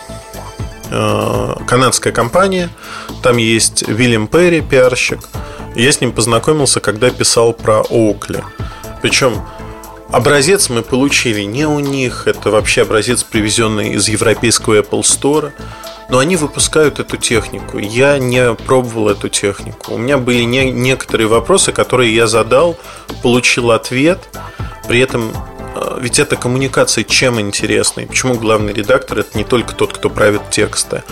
[0.89, 2.70] а, канадская компания.
[3.22, 5.20] Там есть Вильям Перри, пиарщик.
[5.76, 8.41] Я с ним познакомился, когда писал про Оукли.
[9.02, 9.44] Причем
[10.15, 15.51] Образец мы получили не у них, это вообще образец, привезенный из европейского Apple Store.
[16.08, 17.80] Но они выпускают эту технику.
[17.80, 19.95] Я не пробовал эту технику.
[19.95, 22.78] У меня были не, некоторые вопросы, которые я задал,
[23.23, 24.19] получил ответ.
[24.88, 25.34] При этом
[25.75, 27.99] э, ведь эта коммуникация чем интересна?
[27.99, 31.04] И почему главный редактор это не только тот, кто правит тексты?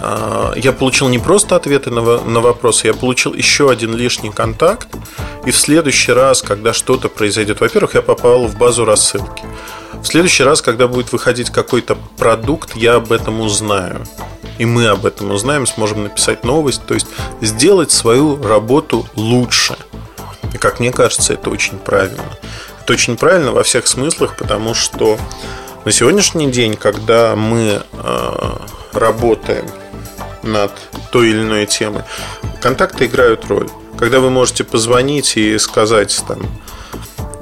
[0.00, 4.88] А, я получил не просто ответы на, на вопросы, я получил еще один лишний контакт.
[5.44, 9.44] И в следующий раз, когда что-то произойдет, во-первых, я попал в базу рассылки.
[9.94, 14.04] В следующий раз, когда будет выходить какой-то продукт, я об этом узнаю.
[14.58, 17.06] И мы об этом узнаем, сможем написать новость, то есть
[17.40, 19.76] сделать свою работу лучше.
[20.52, 22.24] И как мне кажется, это очень правильно.
[22.82, 25.18] Это очень правильно во всех смыслах, потому что
[25.84, 28.50] на сегодняшний день, когда мы э,
[28.92, 29.66] работаем
[30.42, 30.72] над
[31.10, 32.02] той или иной темой,
[32.60, 33.68] контакты играют роль.
[33.98, 36.40] Когда вы можете позвонить и сказать там,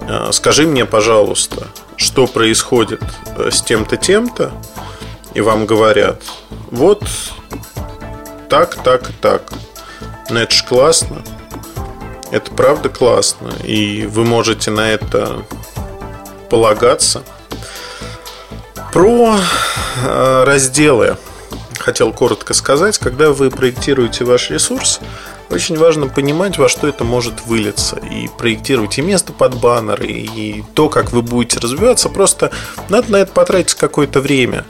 [0.09, 3.03] «А, скажи мне, пожалуйста, что происходит
[3.37, 4.53] э, с тем-то, тем-то,
[5.35, 6.23] и вам говорят,
[6.71, 7.03] вот
[8.49, 9.43] так, так так.
[10.31, 11.23] Но это же классно.
[12.31, 13.53] Это правда классно.
[13.65, 15.43] И вы можете на это
[16.49, 17.23] полагаться.
[18.93, 19.37] Про
[20.05, 21.17] э, разделы
[21.79, 22.99] хотел коротко сказать.
[22.99, 25.01] Когда вы проектируете ваш ресурс,
[25.51, 27.97] очень важно понимать, во что это может вылиться.
[27.97, 32.09] И проектировать и место под баннер, и то, как вы будете развиваться.
[32.09, 32.51] Просто
[32.89, 34.65] надо на это потратить какое-то время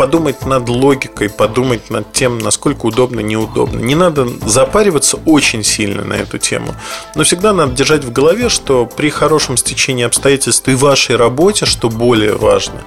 [0.00, 3.80] подумать над логикой, подумать над тем, насколько удобно, неудобно.
[3.80, 6.74] Не надо запариваться очень сильно на эту тему,
[7.14, 11.90] но всегда надо держать в голове, что при хорошем стечении обстоятельств и вашей работе, что
[11.90, 12.80] более важно,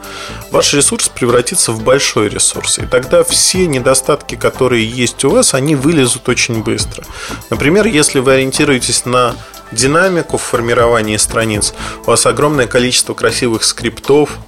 [0.49, 2.79] ваш ресурс превратится в большой ресурс.
[2.79, 7.05] И тогда все недостатки, которые есть у вас, они вылезут очень быстро.
[7.51, 9.35] Например, если вы ориентируетесь на
[9.71, 11.75] динамику в формировании страниц,
[12.07, 14.39] у вас огромное количество красивых скриптов,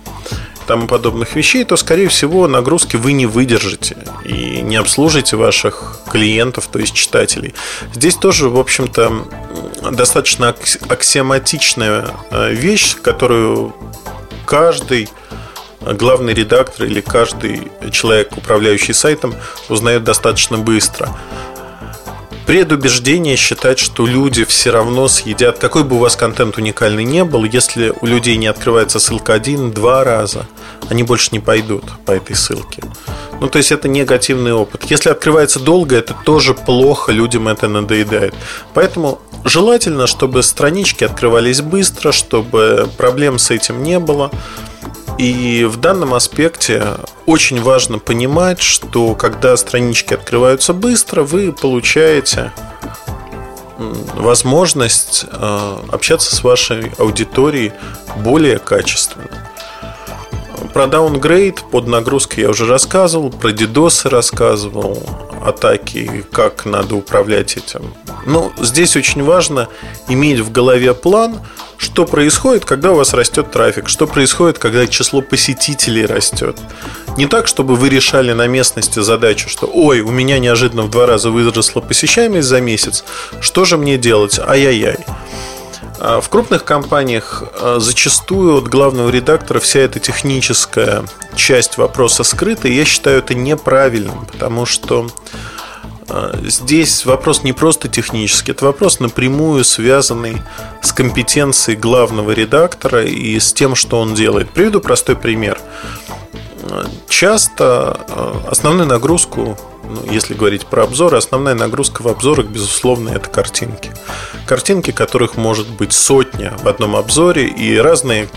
[0.65, 6.67] тому подобных вещей, то, скорее всего, нагрузки вы не выдержите и не обслужите ваших клиентов,
[6.71, 7.53] то есть читателей.
[7.93, 9.27] Здесь тоже, в общем-то,
[9.91, 10.55] достаточно
[10.89, 13.75] аксиоматичная э, вещь, которую
[14.45, 15.09] каждый
[15.81, 19.35] главный редактор или каждый человек, управляющий сайтом,
[19.69, 21.09] узнает достаточно быстро
[22.45, 27.43] предубеждение считать, что люди все равно съедят, какой бы у вас контент уникальный не был,
[27.43, 30.47] если у людей не открывается ссылка один-два раза,
[30.89, 32.83] они больше не пойдут по этой ссылке.
[33.41, 34.85] Ну, то есть это негативный опыт.
[34.89, 38.33] Если открывается долго, это тоже плохо, людям это надоедает.
[38.73, 44.31] Поэтому желательно, чтобы странички открывались быстро, чтобы проблем с этим не было.
[45.17, 46.83] И в данном аспекте
[47.25, 52.51] очень важно понимать, что когда странички открываются быстро, вы получаете
[53.77, 57.73] возможность э, общаться с вашей аудиторией
[58.17, 59.29] более качественно.
[60.73, 65.01] Про downgrade под нагрузкой я уже рассказывал, про DDoS рассказывал,
[65.47, 67.93] атаки, как надо управлять этим.
[68.25, 69.67] Но здесь очень важно
[70.07, 71.41] иметь в голове план,
[71.77, 76.57] что происходит, когда у вас растет трафик, что происходит, когда число посетителей растет.
[77.17, 81.05] Не так, чтобы вы решали на местности задачу, что ой, у меня неожиданно в два
[81.05, 83.03] раза выросла посещаемость за месяц,
[83.41, 84.39] что же мне делать?
[84.39, 84.97] Ай-яй-яй.
[84.97, 85.15] А
[85.99, 91.03] в крупных компаниях а, зачастую от главного редактора вся эта техническая
[91.35, 95.07] часть вопроса скрыта, и я считаю это неправильным, потому что
[96.09, 100.41] а, здесь вопрос не просто технический, это вопрос напрямую связанный
[100.81, 104.49] с компетенцией главного редактора и с тем, что он делает.
[104.51, 105.59] Приведу простой пример.
[107.07, 107.99] Часто
[108.49, 109.57] основную нагрузку
[110.09, 113.91] если говорить про обзоры, основная нагрузка в обзорах, безусловно, это картинки.
[114.45, 118.27] Картинки, которых может быть сотня в одном обзоре, и разные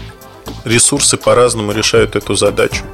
[0.65, 2.85] ресурсы по-разному решают эту задачу.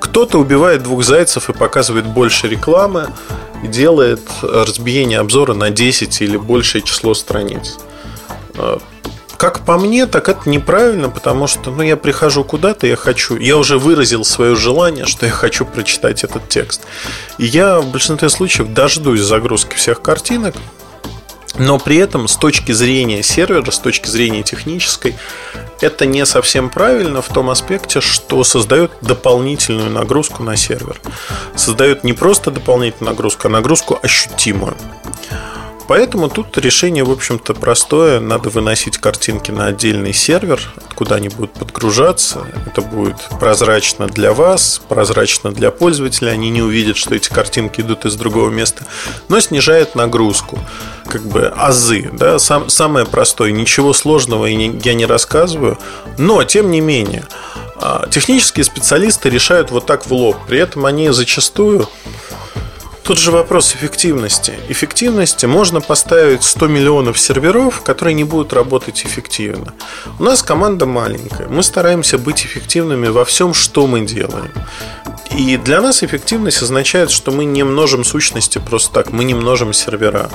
[0.00, 3.08] Кто-то убивает двух зайцев и показывает больше рекламы,
[3.62, 7.78] и делает разбиение обзора на 10 или большее число страниц
[9.36, 13.56] как по мне, так это неправильно, потому что ну, я прихожу куда-то, я хочу, я
[13.56, 16.82] уже выразил свое желание, что я хочу прочитать этот текст.
[17.38, 20.54] И я в большинстве случаев дождусь загрузки всех картинок,
[21.58, 25.16] но при этом с точки зрения сервера, с точки зрения технической,
[25.80, 31.00] это не совсем правильно в том аспекте, что создает дополнительную нагрузку на сервер.
[31.54, 34.76] Создает не просто дополнительную нагрузку, а нагрузку ощутимую.
[35.88, 38.18] Поэтому тут решение, в общем-то, простое.
[38.18, 42.46] Надо выносить картинки на отдельный сервер, откуда они будут подгружаться.
[42.66, 46.30] Это будет прозрачно для вас, прозрачно для пользователя.
[46.30, 48.84] Они не увидят, что эти картинки идут из другого места,
[49.28, 50.58] но снижает нагрузку.
[51.06, 53.52] Как бы азы, да, Сам, самое простое.
[53.52, 55.78] Ничего сложного я не рассказываю,
[56.18, 57.24] но, тем не менее,
[57.76, 60.36] а, технические специалисты решают вот так в лоб.
[60.48, 61.88] При этом они зачастую
[63.06, 64.54] Тут же вопрос эффективности.
[64.68, 69.74] Эффективности можно поставить 100 миллионов серверов, которые не будут работать эффективно.
[70.18, 71.46] У нас команда маленькая.
[71.46, 74.50] Мы стараемся быть эффективными во всем, что мы делаем.
[75.30, 79.72] И для нас эффективность означает, что мы не множим сущности просто так, мы не множим
[79.72, 80.30] сервера.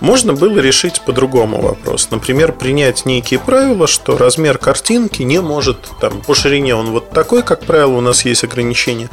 [0.00, 2.08] Можно было решить по-другому вопрос.
[2.10, 7.44] Например, принять некие правила, что размер картинки не может, там, по ширине он вот такой,
[7.44, 9.08] как правило, у нас есть ограничения.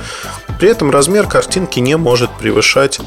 [0.60, 3.00] При этом размер картинки не может превышать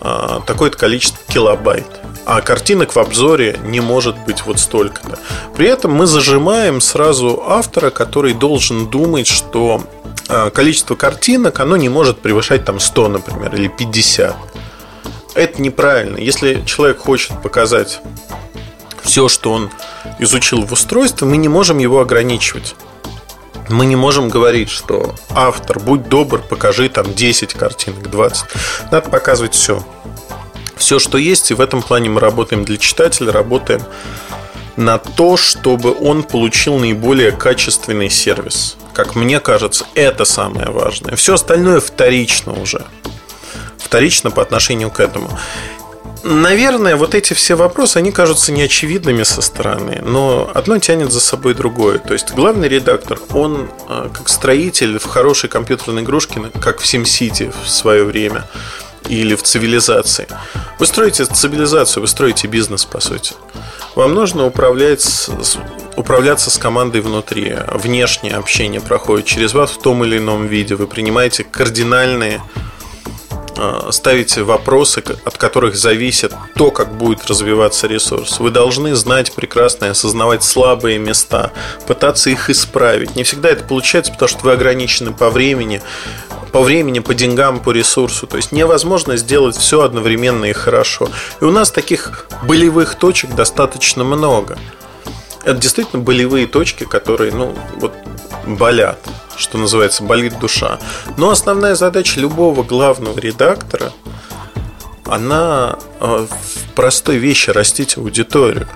[0.00, 2.03] а, такое-то количество килобайт.
[2.26, 5.18] А картинок в обзоре не может быть вот столько-то.
[5.54, 9.82] При этом мы зажимаем сразу автора, который должен думать, что
[10.28, 14.36] а, количество картинок, оно не может превышать там 100, например, или 50
[15.34, 16.16] это неправильно.
[16.16, 18.00] Если человек хочет показать
[19.02, 19.70] все, что он
[20.18, 22.74] изучил в устройстве, мы не можем его ограничивать.
[23.68, 28.44] Мы не можем говорить, что автор, будь добр, покажи там 10 картинок, 20.
[28.90, 29.82] Надо показывать все.
[30.76, 33.82] Все, что есть, и в этом плане мы работаем для читателя, работаем
[34.76, 38.76] на то, чтобы он получил наиболее качественный сервис.
[38.92, 41.16] Как мне кажется, это самое важное.
[41.16, 42.84] Все остальное вторично уже
[43.94, 45.30] вторично по отношению к этому.
[46.24, 51.54] Наверное, вот эти все вопросы, они кажутся неочевидными со стороны, но одно тянет за собой
[51.54, 51.98] другое.
[51.98, 57.54] То есть главный редактор, он а, как строитель в хорошей компьютерной игрушке, как в SimCity
[57.64, 58.46] в свое время,
[59.08, 60.26] или в цивилизации.
[60.78, 63.34] Вы строите цивилизацию, вы строите бизнес, по сути.
[63.94, 65.30] Вам нужно управлять,
[65.96, 67.56] управляться с командой внутри.
[67.72, 70.74] Внешнее общение проходит через вас в том или ином виде.
[70.74, 72.42] Вы принимаете кардинальные
[73.90, 78.40] ставите вопросы, от которых зависит то, как будет развиваться ресурс.
[78.40, 81.52] Вы должны знать прекрасно и осознавать слабые места,
[81.86, 83.16] пытаться их исправить.
[83.16, 85.82] Не всегда это получается, потому что вы ограничены по времени,
[86.52, 88.26] по времени, по деньгам, по ресурсу.
[88.26, 91.08] То есть невозможно сделать все одновременно и хорошо.
[91.40, 94.58] И у нас таких болевых точек достаточно много.
[95.44, 97.92] Это действительно болевые точки, которые, ну, вот
[98.46, 98.98] болят
[99.36, 100.78] что называется, болит душа.
[101.16, 103.92] Но основная задача любого главного редактора,
[105.04, 108.68] она э, в простой вещи растить аудиторию.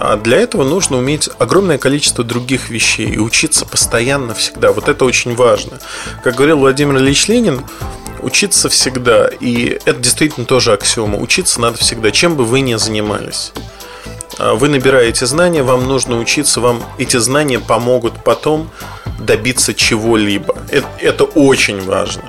[0.00, 4.72] А для этого нужно уметь огромное количество других вещей и учиться постоянно всегда.
[4.72, 5.78] Вот это очень важно.
[6.22, 7.64] Как говорил Владимир Ильич Ленин,
[8.20, 9.28] учиться всегда.
[9.28, 11.18] И это действительно тоже аксиома.
[11.18, 13.52] Учиться надо всегда, чем бы вы ни занимались.
[14.38, 18.70] А вы набираете знания, вам нужно учиться, вам эти знания помогут потом
[19.18, 20.56] добиться чего-либо.
[21.00, 22.22] Это, очень важно.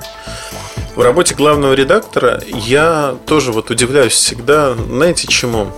[0.95, 5.71] В работе главного редактора я тоже вот удивляюсь всегда, знаете чему?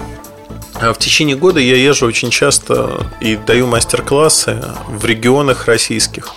[0.75, 6.35] А в течение года я езжу очень часто и даю мастер-классы в регионах российских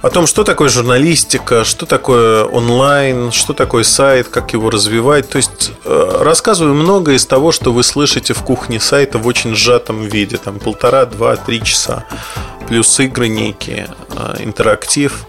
[0.00, 5.28] о том, что такое журналистика, что такое онлайн, что такое сайт, как его развивать.
[5.28, 9.56] То есть э, рассказываю много из того, что вы слышите в кухне сайта в очень
[9.56, 12.04] сжатом виде, там полтора, два, три часа,
[12.68, 15.26] плюс игры некие, э, интерактив.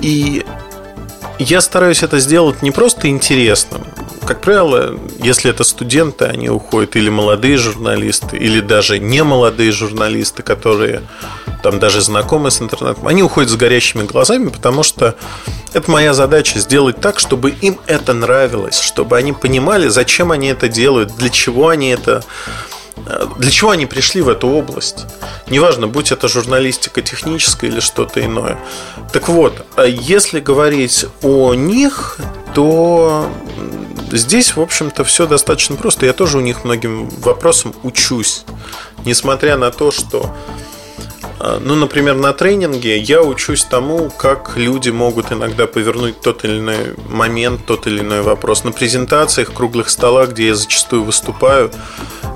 [0.00, 0.44] И
[1.38, 3.82] я стараюсь это сделать не просто интересным.
[4.26, 10.42] Как правило, если это студенты, они уходят или молодые журналисты, или даже не молодые журналисты,
[10.42, 11.02] которые
[11.62, 15.14] там даже знакомы с интернетом, они уходят с горящими глазами, потому что
[15.72, 20.68] это моя задача сделать так, чтобы им это нравилось, чтобы они понимали, зачем они это
[20.68, 22.24] делают, для чего они это
[23.38, 25.04] для чего они пришли в эту область?
[25.48, 28.58] Неважно, будь это журналистика техническая или что-то иное.
[29.12, 32.18] Так вот, а если говорить о них,
[32.54, 33.28] то
[34.10, 36.06] здесь, в общем-то, все достаточно просто.
[36.06, 38.44] Я тоже у них многим вопросам учусь.
[39.04, 40.34] Несмотря на то, что
[41.40, 46.58] а, ну, например, на тренинге я учусь тому, как люди могут иногда повернуть тот или
[46.58, 48.64] иной момент, тот или иной вопрос.
[48.64, 51.70] На презентациях, круглых столах, где я зачастую выступаю,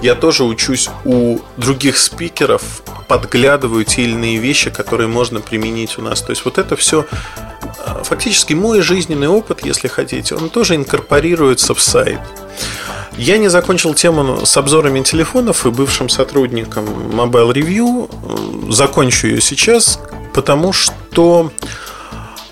[0.03, 6.03] я тоже учусь у других спикеров, подглядываю те или иные вещи, которые можно применить у
[6.03, 6.21] нас.
[6.21, 7.07] То есть вот это все
[8.05, 12.21] фактически мой жизненный опыт, если хотите, он тоже инкорпорируется в сайт.
[13.17, 18.71] Я не закончил тему с обзорами телефонов и бывшим сотрудником Mobile Review.
[18.73, 19.99] Закончу ее сейчас,
[20.33, 21.51] потому что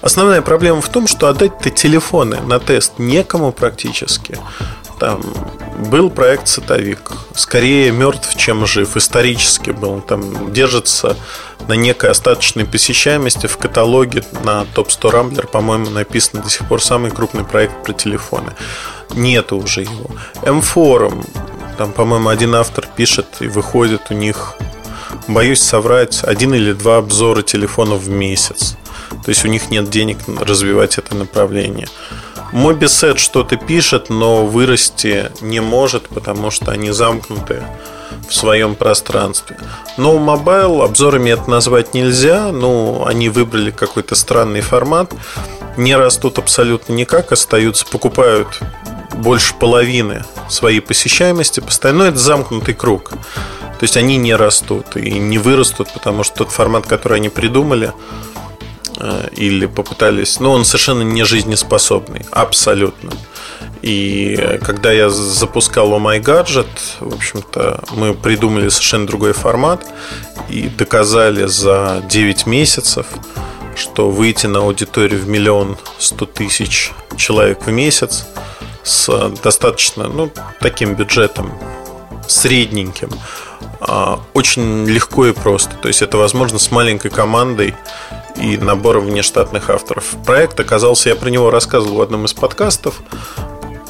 [0.01, 4.39] основная проблема в том, что отдать-то телефоны на тест некому практически.
[4.99, 5.23] Там
[5.91, 7.13] был проект «Сотовик».
[7.35, 8.97] Скорее мертв, чем жив.
[8.97, 10.01] Исторически был.
[10.01, 11.17] Там держится
[11.69, 16.83] на некой остаточной посещаемости в каталоге на Top 100 Rambler, по-моему, написано до сих пор
[16.83, 18.53] самый крупный проект про телефоны.
[19.15, 20.11] Нету уже его.
[20.43, 21.25] М-форум.
[21.77, 24.55] Там, по-моему, один автор пишет и выходит у них,
[25.29, 28.77] боюсь соврать, один или два обзора телефонов в месяц.
[29.25, 31.89] То есть у них нет денег развивать это направление.
[32.53, 37.63] Мобисет что-то пишет, но вырасти не может, потому что они замкнуты
[38.29, 39.59] в своем пространстве.
[39.97, 42.51] Но mobile обзорами это назвать нельзя.
[42.53, 45.13] Ну, они выбрали какой-то странный формат.
[45.77, 48.61] Не растут абсолютно никак, остаются, покупают
[49.15, 52.05] больше половины своей посещаемости постоянно.
[52.05, 53.11] Но это замкнутый круг.
[53.11, 57.93] То есть они не растут и не вырастут, потому что тот формат, который они придумали,
[59.37, 63.11] или попытались, но он совершенно не жизнеспособный, абсолютно.
[63.83, 66.67] И когда я запускал Oh My Gadget,
[67.01, 69.87] в общем-то, мы придумали совершенно другой формат
[70.49, 73.07] и доказали за 9 месяцев,
[73.77, 78.27] что выйти на аудиторию в миллион сто тысяч человек в месяц
[78.83, 81.53] с достаточно, ну, таким бюджетом
[82.27, 83.11] средненьким,
[84.35, 85.77] очень легко и просто.
[85.77, 87.75] То есть это возможно с маленькой командой
[88.37, 90.15] и набором внештатных авторов.
[90.25, 93.01] Проект оказался, я про него рассказывал в одном из подкастов.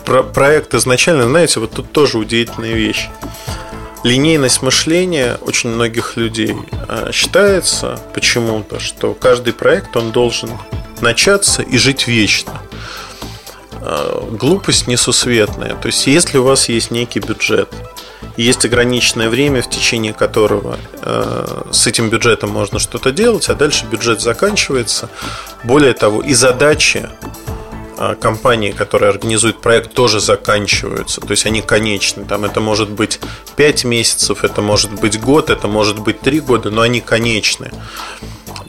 [0.05, 3.09] Про проект изначально, знаете, вот тут тоже удивительная вещь.
[4.05, 6.55] Линейность мышления очень многих людей
[6.89, 10.51] а, считается почему-то, что каждый проект он должен
[11.01, 12.62] начаться и жить вечно.
[13.89, 15.76] А, глупость несусветная.
[15.76, 17.68] То есть, если у вас есть некий бюджет,
[18.37, 23.87] есть ограниченное время, в течение которого э, с этим бюджетом можно что-то делать, а дальше
[23.87, 25.09] бюджет заканчивается.
[25.62, 27.09] Более того, и задачи
[27.97, 31.20] э, компании, которые организуют проект, тоже заканчиваются.
[31.20, 32.24] То есть они конечны.
[32.24, 33.20] Там это может быть
[33.55, 37.70] 5 месяцев, это может быть год, это может быть 3 года, но они конечны.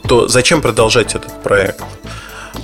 [0.06, 1.82] То зачем продолжать этот проект?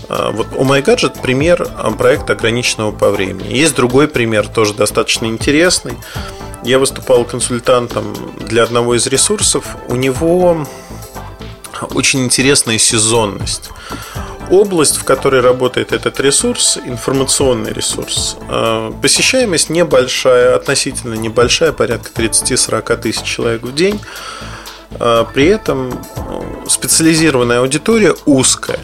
[0.08, 3.54] Э, вот у MyGadget пример э, проекта ограниченного по времени.
[3.54, 5.94] Есть другой пример, тоже достаточно интересный.
[6.62, 9.76] Я выступал консультантом для одного из ресурсов.
[9.88, 10.66] У него
[11.94, 13.70] очень интересная сезонность.
[14.50, 22.96] Область, в которой работает этот ресурс, информационный ресурс, э, посещаемость небольшая, относительно небольшая, порядка 30-40
[22.96, 24.00] тысяч человек в день.
[25.34, 25.92] При этом
[26.68, 28.78] специализированная аудитория узкая.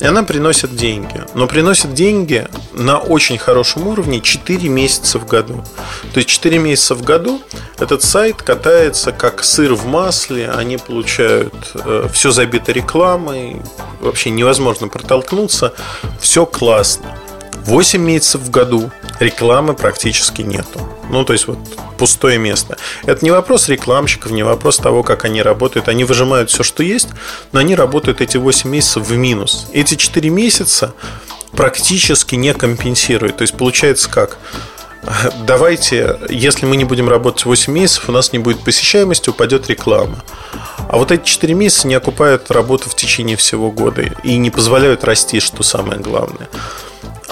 [0.00, 1.22] И она приносит деньги.
[1.34, 5.64] Но приносит деньги на очень хорошем уровне 4 месяца в году.
[6.12, 7.40] То есть 4 месяца в году
[7.78, 10.50] этот сайт катается как сыр в масле.
[10.50, 13.62] Они получают э, все забито рекламой.
[14.00, 15.72] Вообще невозможно протолкнуться.
[16.20, 17.16] Все классно.
[17.66, 20.80] 8 месяцев в году рекламы практически нету.
[21.10, 21.58] Ну, то есть вот
[21.98, 22.76] пустое место.
[23.04, 25.88] Это не вопрос рекламщиков, не вопрос того, как они работают.
[25.88, 27.08] Они выжимают все, что есть,
[27.52, 29.66] но они работают эти 8 месяцев в минус.
[29.72, 30.94] Эти 4 месяца
[31.52, 33.38] практически не компенсируют.
[33.38, 34.38] То есть получается как?
[35.46, 40.24] Давайте, если мы не будем работать 8 месяцев, у нас не будет посещаемости, упадет реклама.
[40.88, 45.04] А вот эти 4 месяца не окупают работу в течение всего года и не позволяют
[45.04, 46.48] расти, что самое главное.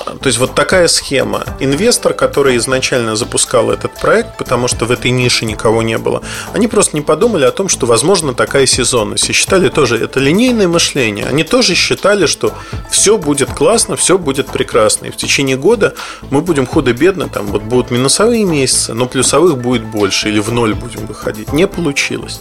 [0.04, 1.44] То есть вот такая схема.
[1.60, 6.68] Инвестор, который изначально запускал этот проект, потому что в этой нише никого не было, они
[6.68, 9.28] просто не подумали о том, что возможно такая сезонность.
[9.30, 11.26] И считали тоже, это линейное мышление.
[11.26, 12.52] Они тоже считали, что
[12.90, 15.06] все будет классно, все будет прекрасно.
[15.06, 15.94] И в течение года
[16.30, 20.74] мы будем худо-бедно, там вот будут минусовые месяцы, но плюсовых будет больше, или в ноль
[20.74, 21.52] будем выходить.
[21.52, 22.40] Не получилось.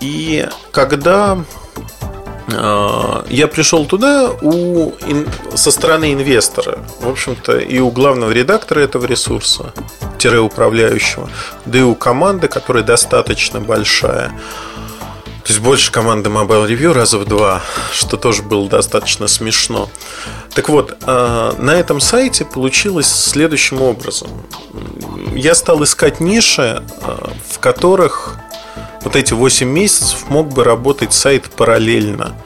[0.00, 1.38] И когда
[2.50, 4.92] я пришел туда у,
[5.54, 9.74] со стороны инвестора, в общем-то, и у главного редактора этого ресурса,
[10.18, 11.28] тире управляющего,
[11.66, 14.32] да и у команды, которая достаточно большая.
[15.48, 19.88] То есть больше команды Mobile Review раза в два, что тоже было достаточно смешно.
[20.54, 24.28] Так вот, а, на этом сайте получилось следующим образом.
[25.34, 28.36] Я стал искать ниши, а, в которых
[29.08, 32.36] вот эти 8 месяцев мог бы работать сайт параллельно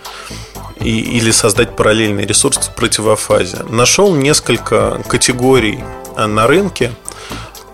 [0.79, 3.65] и, или создать параллельный ресурс в противофазе.
[3.69, 5.83] Нашел несколько категорий
[6.17, 6.93] э, на рынке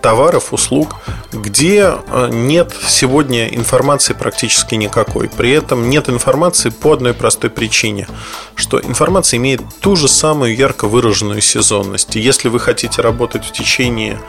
[0.01, 0.95] товаров, услуг,
[1.31, 5.29] где э, нет сегодня информации практически никакой.
[5.29, 8.07] При этом нет информации по одной простой причине,
[8.55, 12.15] что информация имеет ту же самую ярко выраженную сезонность.
[12.15, 14.19] И если вы хотите работать в течение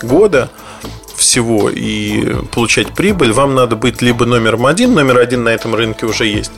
[0.00, 0.50] года,
[1.24, 6.06] всего и получать прибыль, вам надо быть либо номером один, номер один на этом рынке
[6.06, 6.52] уже есть,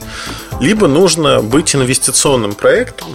[0.59, 3.07] либо нужно быть инвестиционным проектом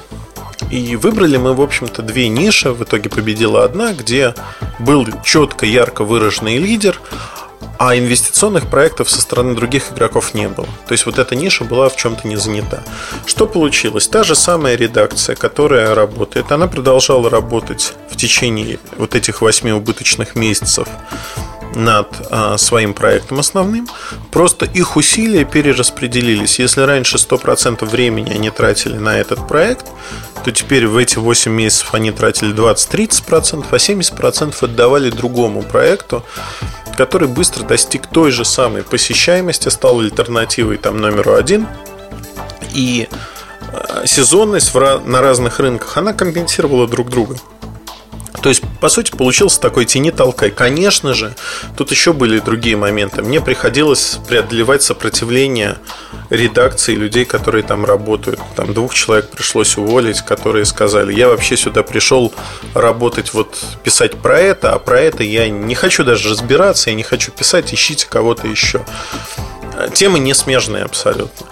[0.70, 2.72] И выбрали мы, в общем-то, две ниши.
[2.72, 4.34] В итоге победила одна, где
[4.78, 7.00] был четко, ярко выраженный лидер,
[7.78, 10.68] а инвестиционных проектов со стороны других игроков не было.
[10.86, 12.82] То есть вот эта ниша была в чем-то не занята.
[13.26, 14.08] Что получилось?
[14.08, 20.34] Та же самая редакция, которая работает, она продолжала работать в течение вот этих восьми убыточных
[20.34, 20.88] месяцев
[21.74, 23.88] над а, своим проектом основным,
[24.30, 26.58] просто их усилия перераспределились.
[26.58, 29.86] Если раньше 100% времени они тратили на этот проект,
[30.44, 36.24] то теперь в эти 8 месяцев они тратили 20-30%, а 70% отдавали другому проекту,
[36.96, 41.66] который быстро достиг той же самой посещаемости, стал альтернативой там номеру один.
[42.74, 43.08] И
[43.72, 47.36] а, сезонность на разных рынках, она компенсировала друг друга.
[48.42, 50.50] То есть, по сути, получился такой тени толкай.
[50.50, 51.34] Конечно же,
[51.76, 53.22] тут еще были другие моменты.
[53.22, 55.78] Мне приходилось преодолевать сопротивление
[56.28, 58.40] редакции людей, которые там работают.
[58.56, 62.32] Там двух человек пришлось уволить, которые сказали, я вообще сюда пришел
[62.74, 67.02] работать, вот писать про это, а про это я не хочу даже разбираться, я не
[67.02, 68.84] хочу писать, ищите кого-то еще.
[69.94, 71.46] Темы не смежные абсолютно.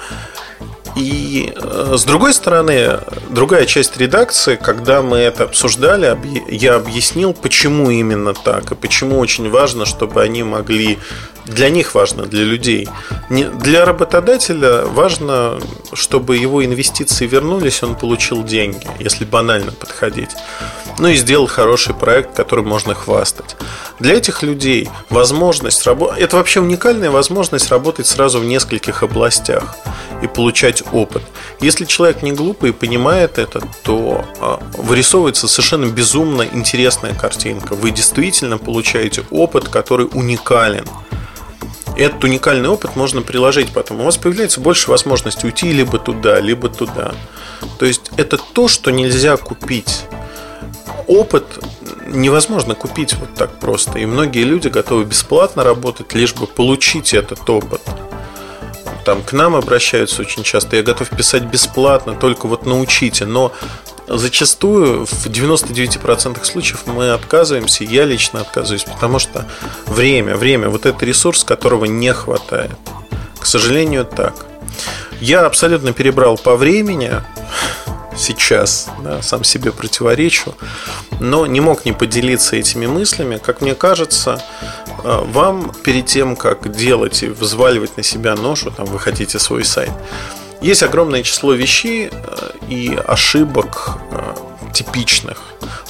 [0.96, 2.98] И э, с другой стороны,
[3.30, 6.16] другая часть редакции, когда мы это обсуждали,
[6.48, 10.98] я объяснил, почему именно так, и почему очень важно, чтобы они могли
[11.46, 12.88] для них важно, для людей.
[13.28, 15.58] Не, для работодателя важно,
[15.92, 20.30] чтобы его инвестиции вернулись, он получил деньги, если банально подходить.
[20.98, 23.56] Ну и сделал хороший проект, который можно хвастать.
[23.98, 26.18] Для этих людей возможность работать...
[26.18, 29.76] Это вообще уникальная возможность работать сразу в нескольких областях
[30.22, 31.22] и получать опыт.
[31.60, 37.74] Если человек не глупый и понимает это, то а, вырисовывается совершенно безумно интересная картинка.
[37.74, 40.84] Вы действительно получаете опыт, который уникален
[41.96, 44.00] этот уникальный опыт можно приложить потом.
[44.00, 47.14] У вас появляется больше возможностей уйти либо туда, либо туда.
[47.78, 50.04] То есть это то, что нельзя купить.
[51.06, 51.44] Опыт
[52.06, 53.98] невозможно купить вот так просто.
[53.98, 57.82] И многие люди готовы бесплатно работать, лишь бы получить этот опыт.
[59.04, 60.76] Там к нам обращаются очень часто.
[60.76, 63.24] Я готов писать бесплатно, только вот научите.
[63.24, 63.52] Но
[64.16, 69.46] зачастую в 99% случаев мы отказываемся, я лично отказываюсь, потому что
[69.86, 72.76] время, время, вот этот ресурс, которого не хватает.
[73.38, 74.34] К сожалению, так.
[75.20, 77.22] Я абсолютно перебрал по времени
[78.16, 80.54] сейчас, да, сам себе противоречу,
[81.20, 83.40] но не мог не поделиться этими мыслями.
[83.42, 84.42] Как мне кажется,
[85.04, 89.64] э, вам перед тем, как делать и взваливать на себя ношу, там вы хотите свой
[89.64, 89.92] сайт,
[90.60, 94.34] есть огромное число вещей э, и ошибок э,
[94.72, 95.38] типичных.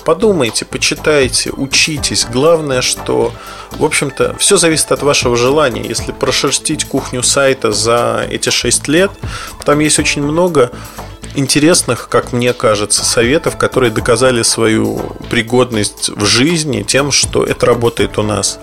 [0.04, 2.26] Подумайте, почитайте, учитесь.
[2.32, 3.32] Главное, что,
[3.72, 5.82] в общем-то, все зависит от вашего желания.
[5.82, 9.10] Если прошерстить кухню сайта за эти 6 лет,
[9.64, 10.70] там есть очень много
[11.34, 14.98] интересных, как мне кажется, советов, которые доказали свою
[15.30, 18.58] пригодность в жизни тем, что это работает у нас.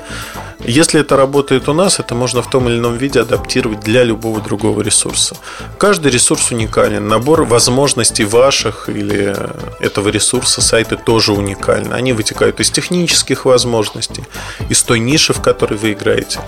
[0.59, 4.41] Если это работает у нас, это можно в том или ином виде адаптировать для любого
[4.41, 5.37] другого ресурса.
[5.77, 7.07] Каждый ресурс уникален.
[7.07, 9.35] Набор возможностей ваших или
[9.79, 11.93] этого ресурса сайты тоже уникальны.
[11.93, 14.23] Они вытекают из технических возможностей,
[14.69, 16.39] из той ниши, в которой вы играете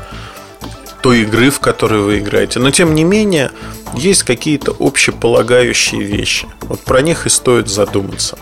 [1.02, 2.60] той игры, в которой вы играете.
[2.60, 3.52] Но тем не менее,
[3.96, 6.48] есть какие-то общеполагающие вещи.
[6.62, 8.38] Вот про них и стоит задуматься.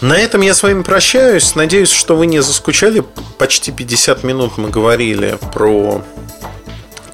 [0.00, 1.54] На этом я с вами прощаюсь.
[1.54, 3.02] Надеюсь, что вы не заскучали.
[3.38, 6.02] Почти 50 минут мы говорили про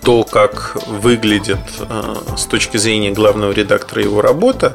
[0.02, 4.74] то, как выглядит э, с точки зрения главного редактора его работа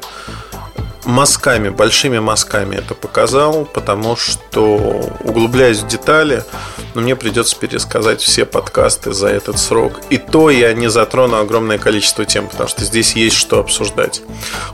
[1.05, 6.43] мазками, большими мазками это показал, потому что, углубляясь в детали,
[6.93, 10.01] ну, мне придется пересказать все подкасты за этот срок.
[10.09, 14.23] И то я не затрону огромное количество тем, потому что здесь есть что обсуждать.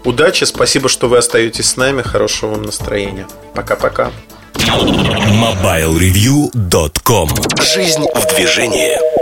[0.03, 3.27] Удачи, спасибо, что вы остаетесь с нами, хорошего вам настроения.
[3.53, 4.11] Пока-пока.
[4.53, 7.29] MobileReview.com
[7.61, 9.20] Жизнь в движении